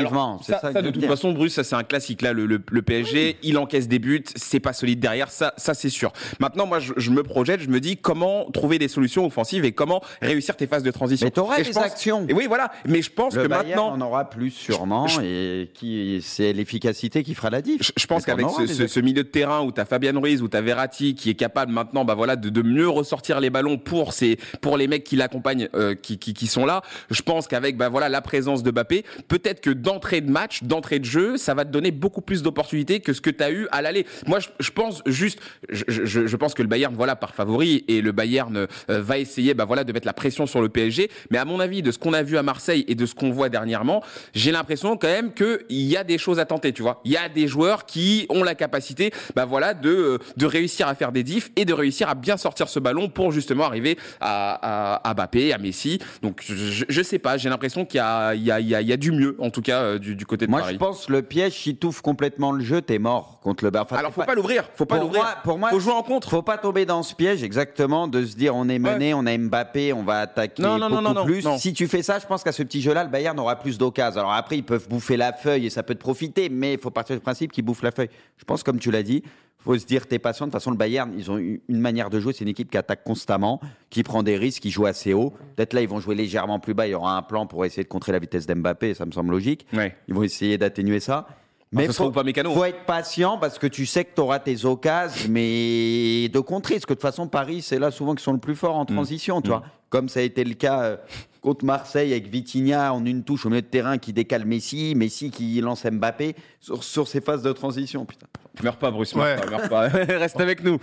ça, 0.43 0.60
ça, 0.60 0.81
de 0.81 0.89
toute 0.89 1.05
façon, 1.05 1.33
Bruce, 1.33 1.53
ça 1.53 1.63
c'est 1.63 1.75
un 1.75 1.83
classique. 1.83 2.22
Là, 2.22 2.33
le, 2.33 2.45
le, 2.45 2.81
PSG, 2.81 3.38
il 3.43 3.57
encaisse 3.57 3.88
des 3.88 4.00
buts, 4.00 4.24
c'est 4.36 4.60
pas 4.60 4.74
solide 4.74 5.00
derrière, 5.00 5.29
ça, 5.29 5.53
ça 5.57 5.74
c'est 5.74 5.89
sûr. 5.89 6.13
Maintenant, 6.39 6.65
moi 6.65 6.79
je, 6.79 6.93
je 6.98 7.12
me 7.12 7.24
projette, 7.24 7.62
je 7.62 7.69
me 7.69 7.79
dis 7.79 7.98
comment 7.98 8.50
trouver 8.51 8.79
des 8.79 8.88
solutions 8.93 9.25
offensives 9.25 9.65
et 9.65 9.71
comment 9.71 10.01
réussir 10.21 10.55
tes 10.55 10.67
phases 10.67 10.83
de 10.83 10.91
transition. 10.91 11.25
Mais 11.27 11.31
tu 11.31 11.39
auras 11.39 11.62
des 11.62 11.77
actions. 11.77 12.25
Et 12.27 12.33
oui, 12.33 12.45
voilà. 12.47 12.71
Mais 12.88 13.01
je 13.01 13.12
pense 13.12 13.35
que 13.35 13.47
maintenant. 13.47 13.93
On 13.95 14.01
aura 14.01 14.29
plus 14.29 14.51
sûrement 14.51 15.07
et 15.21 15.69
qui 15.73 16.21
c'est 16.23 16.53
l'efficacité 16.53 17.23
qui 17.23 17.35
fera 17.35 17.50
la 17.50 17.62
diff. 17.62 17.91
Je, 17.97 18.07
pense 18.07 18.25
qu'avec 18.25 18.47
ce, 18.50 19.00
milieu 19.00 19.23
de 19.23 19.27
terrain 19.27 19.62
où 19.62 19.71
tu 19.71 19.81
as 19.81 19.85
Fabian 19.85 20.19
Ruiz, 20.19 20.41
où 20.41 20.47
tu 20.47 20.57
as 20.57 20.62
Verratti 20.62 21.15
qui 21.15 21.29
est 21.29 21.35
capable 21.35 21.71
maintenant 21.71 22.05
bah 22.05 22.15
voilà, 22.15 22.35
de, 22.35 22.62
mieux 22.62 22.89
ressortir 22.89 23.39
les 23.39 23.50
ballons 23.50 23.77
pour, 23.77 24.13
ces, 24.13 24.38
pour 24.62 24.77
les 24.77 24.88
mecs 24.88 25.03
qui 25.03 25.15
l'accompagnent, 25.15 25.69
euh, 25.75 25.95
qui, 25.95 26.17
qui, 26.17 26.47
sont 26.47 26.65
là, 26.65 26.81
je 27.09 27.21
pense 27.21 27.47
qu'avec 27.47 27.77
bah 27.77 27.89
voilà, 27.89 28.09
la 28.09 28.21
présence 28.21 28.63
de 28.63 28.71
Mbappé, 28.71 29.03
peut-être 29.27 29.62
que 29.62 29.69
d'entrée 29.69 30.21
de 30.21 30.31
match, 30.31 30.63
d'entrée 30.63 31.00
de 31.00 31.05
jeu, 31.05 31.38
ça 31.38 31.53
va 31.53 31.65
te 31.65 31.71
donner 31.71 31.91
beaucoup 31.91 32.21
plus 32.21 32.41
d'opportunités 32.41 33.00
que 33.00 33.13
ce 33.13 33.21
que 33.21 33.29
tu 33.29 33.43
as 33.43 33.51
eu 33.51 33.67
à 33.71 33.81
l'aller. 33.81 34.05
Moi, 34.27 34.39
je, 34.59 34.71
pense 34.71 35.01
juste, 35.05 35.39
je, 35.69 35.83
je, 35.88 36.35
pense 36.35 36.53
que 36.53 36.62
le 36.62 36.67
Bayern, 36.67 36.93
voilà, 36.95 37.15
par 37.15 37.33
favori, 37.35 37.83
et 37.88 38.01
le 38.01 38.12
Bayern 38.12 38.55
euh, 38.55 38.67
va 38.87 39.17
essayer 39.17 39.53
bah 39.53 39.65
voilà, 39.65 39.83
de 39.83 39.93
mettre 39.93 40.07
la 40.07 40.13
pression 40.13 40.45
sur 40.45 40.61
le 40.61 40.69
PSG. 40.69 41.09
Mais 41.31 41.37
à 41.37 41.45
mon 41.45 41.59
avis, 41.59 41.81
de 41.81 41.91
ce 41.91 41.99
qu'on 41.99 42.13
a 42.13 42.23
vu 42.23 42.37
à 42.37 42.43
Marseille 42.43 42.85
et 42.87 42.95
de 42.95 43.05
ce 43.05 43.15
qu'on 43.15 43.31
voit 43.31 43.49
dernièrement, 43.49 44.03
j'ai 44.33 44.51
l'impression 44.51 44.97
quand 44.97 45.07
même 45.07 45.33
qu'il 45.33 45.63
y 45.69 45.97
a 45.97 46.03
des 46.03 46.17
choses 46.17 46.39
à 46.39 46.45
tenter, 46.45 46.73
tu 46.73 46.81
vois. 46.81 47.01
Il 47.05 47.11
y 47.11 47.17
a 47.17 47.29
des 47.29 47.47
joueurs 47.47 47.85
qui 47.85 48.25
ont 48.29 48.43
la 48.43 48.55
capacité 48.55 49.11
bah 49.35 49.45
voilà, 49.45 49.73
de, 49.73 49.89
euh, 49.89 50.17
de 50.37 50.45
réussir 50.45 50.87
à 50.87 50.95
faire 50.95 51.11
des 51.11 51.23
diffs 51.23 51.51
et 51.55 51.65
de 51.65 51.73
réussir 51.73 52.09
à 52.09 52.15
bien 52.15 52.37
sortir 52.37 52.67
ce 52.69 52.79
ballon 52.79 53.09
pour 53.09 53.31
justement 53.31 53.65
arriver 53.65 53.97
à, 54.19 54.95
à, 54.95 55.09
à 55.09 55.13
Mbappé, 55.13 55.53
à 55.53 55.57
Messi. 55.57 55.99
Donc 56.21 56.41
je, 56.45 56.85
je 56.87 57.01
sais 57.03 57.19
pas, 57.19 57.37
j'ai 57.37 57.49
l'impression 57.49 57.85
qu'il 57.85 57.97
y 57.97 58.01
a, 58.01 58.33
il 58.33 58.43
y, 58.43 58.51
a, 58.51 58.59
il 58.59 58.67
y, 58.67 58.93
a, 58.93 58.97
du 58.97 59.11
mieux, 59.11 59.35
en 59.39 59.49
tout 59.49 59.61
cas, 59.61 59.81
euh, 59.81 59.99
du, 59.99 60.15
du 60.15 60.25
côté 60.25 60.45
de 60.45 60.51
Moi, 60.51 60.61
Paris. 60.61 60.77
Moi, 60.79 60.89
je 60.91 60.97
pense 60.97 61.09
le 61.09 61.21
piège, 61.21 61.53
si 61.53 61.75
tu 61.75 61.87
complètement 62.01 62.51
le 62.51 62.63
jeu, 62.63 62.81
t'es 62.81 62.99
mort 62.99 63.39
contre 63.41 63.65
le 63.65 63.71
Enfin, 63.75 63.97
Alors, 63.97 64.13
faut 64.13 64.23
pas, 64.23 64.35
l'ouvrir. 64.35 64.69
Faut 64.75 64.85
pas 64.85 64.99
l'ouvrir. 64.99 65.37
Pour 65.43 65.57
moi, 65.57 65.69
faut 65.69 65.79
jouer 65.79 65.93
en 65.93 66.03
contre. 66.03 66.29
Faut 66.29 66.41
pas 66.41 66.57
tomber 66.57 66.85
dans 66.85 67.03
ce 67.03 67.15
piège, 67.15 67.43
exactement, 67.43 68.07
de 68.07 68.23
se 68.25 68.35
dire 68.35 68.55
on 68.55 68.69
est 68.69 68.73
mené, 68.80 69.13
on 69.13 69.25
a 69.25 69.38
Mbappé, 69.38 69.94
on 69.94 70.03
va 70.03 70.22
attaquer 70.22 70.62
non, 70.62 70.77
non, 70.77 70.89
beaucoup 70.89 71.13
non, 71.13 71.25
plus. 71.25 71.46
Si 71.58 71.74
tu 71.74 71.88
fais 71.88 72.03
ça, 72.03 72.20
je 72.20 72.25
pense 72.25 72.44
qu'à 72.44 72.51
ce 72.51 72.63
petit 72.63 72.82
jeu-là, 72.82 73.03
le 73.03 73.10
Bayern 73.10 73.39
aura 73.39 73.58
plus 73.58 73.77
d'occasions. 73.77 74.22
Alors 74.22 74.34
après, 74.34 74.58
ils 74.58 74.63
peuvent 74.63 74.88
bouffer 74.88 75.18
la 75.18 75.34
feuille 75.34 75.65
et 75.65 75.70
ça 75.70 75.84
peut 75.84 75.96
te 75.96 76.00
profiter, 76.00 76.50
mais 76.50 76.74
il 76.74 76.80
faut 76.80 76.92
partir 76.92 77.15
du 77.15 77.22
principe 77.22 77.51
qu'ils 77.51 77.65
bouffent 77.65 77.84
la 77.84 77.92
feuille. 77.92 78.10
Je 78.38 78.46
pense, 78.46 78.63
comme 78.63 78.80
tu 78.80 78.92
l'as 78.92 79.03
dit, 79.03 79.24
faut 79.60 79.77
se 79.77 79.86
dire 79.86 80.08
t'es 80.08 80.20
patient. 80.20 80.46
De 80.46 80.51
toute 80.51 80.60
façon, 80.60 80.72
le 80.72 80.77
Bayern, 80.77 81.13
ils 81.18 81.32
ont 81.32 81.38
une 81.38 81.62
manière 81.70 82.10
de 82.10 82.20
jouer. 82.20 82.34
C'est 82.34 82.44
une 82.44 82.50
équipe 82.50 82.70
qui 82.70 82.77
attaque 82.77 83.03
constamment, 83.03 83.62
qui 83.89 84.03
prend 84.03 84.22
des 84.22 84.38
risques, 84.38 84.62
qui 84.62 84.72
joue 84.72 84.86
assez 84.86 85.13
haut. 85.13 85.34
Peut-être 85.56 85.74
là, 85.74 85.82
ils 85.82 85.88
vont 85.88 86.00
jouer 86.00 86.15
légèrement 86.15 86.60
plus 86.60 86.74
bas. 86.74 86.86
Il 86.86 86.92
y 86.92 86.96
aura 86.96 87.15
un 87.18 87.22
plan 87.22 87.48
pour 87.48 87.63
essayer 87.63 87.84
de 87.84 87.88
contrer 87.88 88.12
la 88.12 88.20
vitesse 88.20 88.46
d'Mbappé. 88.46 88.94
Ça 88.94 89.06
me 89.06 89.12
semble 89.12 89.32
logique. 89.32 89.65
Ils 90.08 90.13
vont 90.13 90.24
essayer 90.24 90.58
d'atténuer 90.58 91.00
ça. 91.00 91.27
Mais 91.74 91.86
il 91.86 91.94
faut, 91.94 92.12
faut, 92.12 92.65
être 92.65 92.86
patient 92.86 93.38
parce 93.38 93.58
que 93.58 93.68
tu 93.68 93.86
sais 93.86 94.06
que 94.06 94.13
tu 94.13 94.22
auras 94.22 94.39
tes 94.39 94.65
occasions, 94.65 95.27
mais 95.30 96.30
de 96.30 96.39
contrer. 96.39 96.75
Parce 96.75 96.86
que 96.86 96.94
de 96.94 97.00
toute 97.00 97.01
façon, 97.01 97.27
Paris, 97.27 97.62
c'est 97.62 97.80
là 97.80 97.92
souvent 97.92 98.13
qu'ils 98.13 98.24
sont 98.24 98.34
le 98.34 98.39
plus 98.39 98.56
fort 98.56 98.75
en 98.75 98.84
mm. 98.84 98.94
transition, 98.94 99.42
tu 99.42 99.50
mm. 99.50 99.51
vois. 99.51 99.63
Comme 99.89 100.10
ça 100.10 100.20
a 100.20 100.24
été 100.24 100.44
le 100.44 100.53
cas 100.53 100.82
euh, 100.84 100.98
contre 101.42 101.65
Marseille 101.65 102.12
avec 102.12 102.27
Vitinha 102.27 102.94
en 102.94 103.06
une 103.06 103.24
touche 103.24 103.46
au 103.46 103.50
milieu 103.50 103.62
de 103.62 103.68
terrain 103.68 103.98
qui 103.98 104.13
décale 104.13 104.46
Messi, 104.46 104.94
Messi 104.96 105.32
qui 105.32 105.60
lance 105.62 105.86
Mbappé 105.86 106.36
sur, 106.60 106.84
sur 106.84 107.08
ses 107.08 107.22
phases 107.22 107.44
de 107.44 107.51
transition. 107.51 108.06
Putain. 108.06 108.27
Meurs 108.62 108.77
pas, 108.77 108.91
Bruce. 108.91 109.15
Meurs 109.15 109.41
pas, 109.41 109.50
meurs 109.50 109.69
pas. 109.69 109.88
Reste 109.88 110.39
avec 110.39 110.63
nous. 110.63 110.79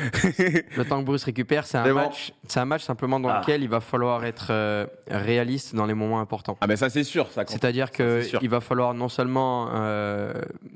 le 0.76 0.84
temps 0.84 1.00
que 1.00 1.04
Bruce 1.04 1.24
récupère, 1.24 1.66
c'est 1.66 1.78
un, 1.78 1.92
match, 1.92 2.32
c'est 2.46 2.60
un 2.60 2.64
match 2.64 2.82
simplement 2.82 3.20
dans 3.20 3.28
ah. 3.28 3.40
lequel 3.40 3.62
il 3.62 3.68
va 3.68 3.80
falloir 3.80 4.24
être 4.24 4.48
euh, 4.50 4.86
réaliste 5.08 5.74
dans 5.74 5.86
les 5.86 5.94
moments 5.94 6.20
importants. 6.20 6.56
Ah, 6.60 6.66
mais 6.66 6.76
ça, 6.76 6.88
c'est 6.88 7.04
sûr. 7.04 7.28
Ça 7.30 7.44
C'est-à-dire 7.46 7.90
qu'il 7.90 8.48
va 8.48 8.60
falloir 8.60 8.94
non 8.94 9.08
seulement 9.08 9.68
euh, 9.74 10.32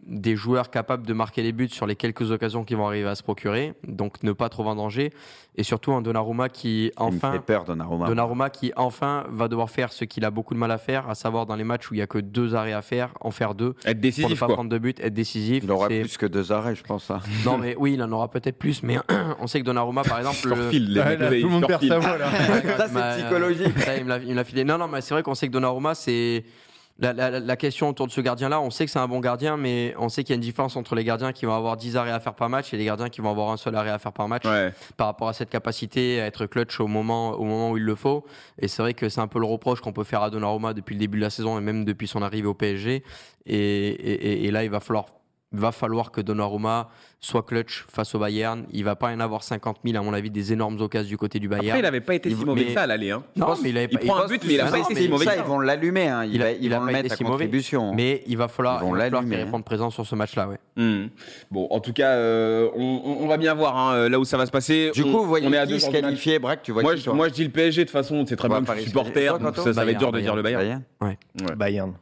des 0.06 0.36
joueurs 0.36 0.70
capables 0.70 1.06
de 1.06 1.12
marquer 1.12 1.42
les 1.42 1.52
buts 1.52 1.68
sur 1.68 1.86
les 1.86 1.96
quelques 1.96 2.30
occasions 2.30 2.64
qui 2.64 2.74
vont 2.74 2.86
arriver 2.86 3.08
à 3.08 3.14
se 3.14 3.22
procurer, 3.22 3.74
donc 3.86 4.22
ne 4.22 4.32
pas 4.32 4.48
trop 4.48 4.66
en 4.66 4.74
danger, 4.74 5.12
et 5.56 5.62
surtout 5.62 5.92
un 5.92 6.02
Donnarumma 6.02 6.48
qui 6.48 6.92
enfin. 6.96 7.30
Il 7.32 7.38
fait 7.38 7.44
peur, 7.44 7.64
Donnarumma. 7.64 8.06
Donnarumma 8.06 8.50
qui 8.50 8.72
enfin 8.76 9.24
va 9.30 9.48
devoir 9.48 9.70
faire 9.70 9.92
ce 9.92 10.04
qu'il 10.04 10.24
a 10.24 10.30
beaucoup 10.30 10.54
de 10.54 10.58
mal 10.58 10.70
à 10.70 10.78
faire, 10.78 11.08
à 11.08 11.14
savoir 11.14 11.46
dans 11.46 11.56
les 11.56 11.64
matchs 11.64 11.90
où 11.90 11.94
il 11.94 11.98
n'y 11.98 12.02
a 12.02 12.06
que 12.06 12.18
deux 12.18 12.54
arrêts 12.54 12.72
à 12.72 12.82
faire, 12.82 13.10
en 13.20 13.30
faire 13.30 13.54
deux. 13.54 13.74
Être 13.84 14.00
décisif. 14.00 14.38
Pour 14.38 14.48
ne 14.48 14.52
pas 14.52 14.54
prendre 14.54 14.70
de 14.70 14.78
but, 14.78 15.00
être 15.00 15.14
décisif. 15.14 15.53
Il 15.62 15.70
aura 15.70 15.88
plus 15.88 16.16
que 16.16 16.26
deux 16.26 16.52
arrêts, 16.52 16.74
je 16.74 16.82
pense. 16.82 17.10
Hein. 17.10 17.20
Non, 17.44 17.58
mais 17.58 17.76
oui, 17.78 17.94
il 17.94 18.02
en 18.02 18.10
aura 18.12 18.28
peut-être 18.30 18.58
plus, 18.58 18.82
mais 18.82 18.98
on 19.40 19.46
sait 19.46 19.60
que 19.60 19.64
Donnarumma, 19.64 20.02
par 20.02 20.18
exemple. 20.18 20.48
Le... 20.48 20.70
Fil, 20.70 20.94
les 20.94 21.40
tout 21.40 21.48
le 21.48 21.52
monde 21.52 21.66
perd 21.66 21.86
sa 21.86 21.98
voix, 21.98 22.18
là. 22.18 22.30
ça, 22.76 22.88
c'est 22.88 23.22
psychologique. 23.22 23.74
il 23.98 24.04
me 24.04 24.34
l'a 24.34 24.44
filé. 24.44 24.64
Non, 24.64 24.78
non, 24.78 24.88
mais 24.88 25.00
c'est 25.00 25.14
vrai 25.14 25.22
qu'on 25.22 25.34
sait 25.34 25.48
que 25.48 25.52
Donnarumma, 25.52 25.94
c'est 25.94 26.44
la, 27.00 27.56
question 27.56 27.88
autour 27.88 28.06
de 28.06 28.12
ce 28.12 28.20
gardien-là, 28.20 28.60
on 28.60 28.70
sait 28.70 28.84
que 28.84 28.90
c'est 28.90 29.00
un 29.00 29.08
bon 29.08 29.18
gardien, 29.18 29.56
mais 29.56 29.94
on 29.98 30.08
sait 30.08 30.22
qu'il 30.22 30.30
y 30.30 30.34
a 30.34 30.36
une 30.36 30.40
différence 30.40 30.76
entre 30.76 30.94
les 30.94 31.04
gardiens 31.04 31.32
qui 31.32 31.44
vont 31.44 31.54
avoir 31.54 31.76
10 31.76 31.96
arrêts 31.96 32.12
à 32.12 32.20
faire 32.20 32.34
par 32.34 32.48
match 32.48 32.72
et 32.72 32.76
les 32.76 32.84
gardiens 32.84 33.08
qui 33.08 33.20
vont 33.20 33.30
avoir 33.30 33.50
un 33.50 33.56
seul 33.56 33.74
arrêt 33.74 33.90
à 33.90 33.98
faire 33.98 34.12
par 34.12 34.28
match 34.28 34.44
par 34.96 35.08
rapport 35.08 35.28
à 35.28 35.32
cette 35.32 35.50
capacité 35.50 36.20
à 36.20 36.26
être 36.26 36.46
clutch 36.46 36.78
au 36.80 36.86
moment, 36.86 37.32
au 37.32 37.44
moment 37.44 37.70
où 37.70 37.76
il 37.76 37.82
le 37.82 37.94
faut. 37.94 38.24
Et 38.58 38.68
c'est 38.68 38.82
vrai 38.82 38.94
que 38.94 39.08
c'est 39.08 39.20
un 39.20 39.26
peu 39.26 39.40
le 39.40 39.46
reproche 39.46 39.80
qu'on 39.80 39.92
peut 39.92 40.04
faire 40.04 40.22
à 40.22 40.30
Donnarumma 40.30 40.72
depuis 40.72 40.94
le 40.94 41.00
début 41.00 41.18
de 41.18 41.24
la 41.24 41.30
saison 41.30 41.58
et 41.58 41.60
même 41.60 41.84
depuis 41.84 42.06
son 42.06 42.22
arrivée 42.22 42.46
au 42.46 42.54
PSG. 42.54 43.02
Et, 43.46 44.46
et 44.46 44.50
là, 44.50 44.64
il 44.64 44.70
va 44.70 44.80
falloir 44.80 45.06
va 45.58 45.72
falloir 45.72 46.10
que 46.10 46.20
Donnarumma 46.20 46.88
soit 47.20 47.42
clutch 47.42 47.86
face 47.88 48.14
au 48.14 48.18
Bayern. 48.18 48.64
Il 48.72 48.84
va 48.84 48.96
pas 48.96 49.12
y 49.12 49.14
en 49.14 49.20
avoir 49.20 49.42
50 49.42 49.78
000, 49.84 49.96
à 49.96 50.02
mon 50.02 50.12
avis, 50.12 50.30
des 50.30 50.52
énormes 50.52 50.80
occasions 50.80 51.08
du 51.08 51.16
côté 51.16 51.38
du 51.38 51.48
Bayern. 51.48 51.68
Après, 51.68 51.78
il 51.78 51.82
n'avait 51.82 52.00
pas 52.00 52.14
été 52.14 52.30
si 52.30 52.44
mauvais 52.44 52.66
que 52.66 52.72
ça 52.72 52.82
à 52.82 52.86
l'aller. 52.86 53.10
Hein. 53.10 53.22
Non, 53.36 53.54
mais 53.62 53.70
il, 53.70 53.78
avait, 53.78 53.88
il 53.90 53.98
prend 53.98 54.18
un 54.18 54.26
but, 54.26 54.42
mais 54.46 54.54
il 54.54 54.56
n'a 54.58 54.70
pas 54.70 54.78
été 54.78 54.94
si 54.94 55.08
mauvais 55.08 55.24
ça. 55.24 55.36
Ils 55.36 55.42
vont 55.42 55.58
l'allumer. 55.58 56.08
Hein. 56.08 56.24
Il, 56.24 56.38
va, 56.38 56.52
il, 56.52 56.70
vont 56.70 56.84
le 56.84 56.92
mettre 56.92 57.12
à 57.12 57.16
contribution. 57.16 57.84
Mauvais. 57.84 57.96
Mais 57.96 58.22
il 58.26 58.36
va 58.36 58.48
falloir, 58.48 58.82
il 58.84 58.92
va 58.92 59.04
falloir 59.04 59.24
qu'il 59.24 59.34
réponde 59.34 59.64
présent 59.64 59.90
sur 59.90 60.06
ce 60.06 60.14
match-là. 60.14 60.48
Ouais. 60.48 60.58
Mmh. 60.76 61.08
Bon, 61.50 61.66
en 61.70 61.80
tout 61.80 61.92
cas, 61.92 62.10
euh, 62.10 62.68
on, 62.74 63.18
on, 63.20 63.26
va 63.26 63.36
bien 63.36 63.54
voir 63.54 63.76
hein, 63.76 64.08
là 64.08 64.18
où 64.18 64.24
ça 64.24 64.36
va 64.36 64.46
se 64.46 64.50
passer. 64.50 64.90
Du 64.94 65.02
on, 65.02 65.12
coup, 65.12 65.18
vous 65.20 65.28
voyez 65.28 65.46
on 65.46 65.52
est 65.52 65.58
à 65.58 65.66
deux 65.66 65.78
se 65.78 65.90
qualifier, 65.90 66.38
Braque, 66.38 66.62
tu 66.62 66.72
vois 66.72 66.82
moi, 66.82 66.96
je, 66.96 67.10
moi, 67.10 67.28
je 67.28 67.34
dis 67.34 67.44
le 67.44 67.50
PSG, 67.50 67.82
de 67.82 67.88
toute 67.88 67.92
façon, 67.92 68.24
c'est 68.26 68.36
très 68.36 68.48
bien, 68.48 68.62
je 68.66 68.72
suis 68.80 68.84
supporter, 68.86 69.38
ça 69.54 69.84
va 69.84 69.90
être 69.90 69.98
dur 69.98 70.12
de 70.12 70.20
dire 70.20 70.36
le 70.36 70.42
Bayern. 70.42 70.82
Bayern. 71.56 71.94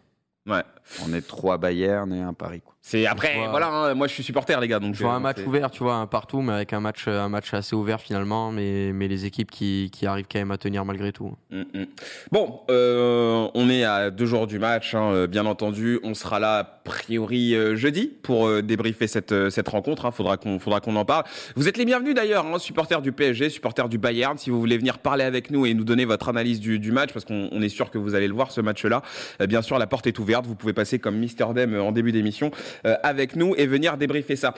Ouais. 0.47 0.62
On 1.06 1.12
est 1.14 1.26
trois 1.26 1.56
Bayern 1.59 2.12
et 2.12 2.21
un 2.21 2.32
Paris. 2.32 2.62
C'est 2.85 3.07
après, 3.07 3.47
voilà, 3.49 3.69
hein, 3.69 3.95
moi 3.95 4.09
je 4.09 4.12
suis 4.12 4.25
supporter 4.25 4.61
les 4.61 4.67
gars, 4.67 4.81
donc 4.81 4.97
je 4.97 5.05
vois 5.05 5.12
un 5.12 5.21
match 5.21 5.39
ouvert, 5.47 5.71
tu 5.71 5.85
vois, 5.85 5.95
un 5.95 6.09
partout, 6.09 6.43
mais 6.43 6.53
avec 6.53 6.73
un 6.73 6.81
match, 6.81 7.07
un 7.07 7.29
match 7.29 7.55
assez 7.55 7.77
ouvert 7.77 8.01
finalement, 8.01 8.51
mais, 8.51 8.93
mais 8.93 9.07
les 9.07 9.25
équipes 9.25 9.53
qui, 9.53 9.89
qui 9.93 10.05
arrivent 10.05 10.27
quand 10.31 10.41
même 10.41 10.51
à 10.51 10.59
tenir 10.59 10.85
malgré 10.85 11.12
tout. 11.12 11.33
Mm 11.53 11.62
-hmm. 11.62 11.87
Bon, 12.33 12.61
euh, 12.71 13.47
on 13.55 13.71
est 13.71 13.85
à 13.85 14.11
deux 14.11 14.27
jours 14.27 14.49
du 14.49 14.59
match, 14.59 14.97
hein, 14.97 15.12
euh, 15.12 15.27
bien 15.29 15.47
entendu, 15.47 16.01
on 16.03 16.15
sera 16.15 16.41
là 16.41 16.59
a 16.59 16.65
priori 16.65 17.55
euh, 17.55 17.77
jeudi 17.77 18.11
pour 18.21 18.49
euh, 18.49 18.62
débriefer 18.62 19.07
cette, 19.07 19.35
cette 19.51 19.69
rencontre. 19.69 20.05
Hein, 20.05 20.11
faudra 20.11 20.37
qu'on 20.37 20.59
faudra 20.59 20.81
qu'on 20.81 20.97
en 20.97 21.05
parle. 21.05 21.25
Vous 21.55 21.69
êtes 21.69 21.77
les 21.77 21.85
bienvenus 21.85 22.17
d'ailleurs, 22.17 22.45
hein, 22.47 22.59
supporters 22.59 23.01
du 23.01 23.12
PSG, 23.12 23.49
supporters 23.51 23.89
du 23.89 23.99
Bayern, 23.99 24.37
si 24.39 24.51
vous 24.51 24.59
voulez 24.59 24.77
venir 24.77 24.99
parler 24.99 25.25
avec 25.25 25.53
nous 25.53 25.67
et 25.67 25.75
nous 25.75 25.85
donner 25.85 26.05
votre 26.05 26.29
analyse 26.29 26.59
du, 26.59 26.81
du 26.81 26.91
match, 26.91 27.12
parce 27.12 27.25
qu'on 27.25 27.62
est 27.62 27.69
sûr 27.79 27.93
que 27.93 27.99
vous 27.99 28.17
allez 28.17 28.27
le 28.27 28.35
voir 28.35 28.51
ce 28.51 28.61
match-là. 28.61 29.03
bien 29.47 29.62
sûr, 29.62 29.79
la 29.79 29.87
porte 29.87 30.09
est 30.09 30.19
ouverte, 30.19 30.47
vous 30.47 30.57
pouvez 30.57 30.73
passer 30.73 30.99
comme 30.99 31.17
Mister 31.17 31.47
Dem 31.55 31.81
en 31.81 31.93
début 31.93 32.11
d'émission 32.11 32.51
avec 33.02 33.37
nous 33.37 33.55
et 33.57 33.67
venir 33.67 33.97
débriefer 33.97 34.37
ça. 34.37 34.55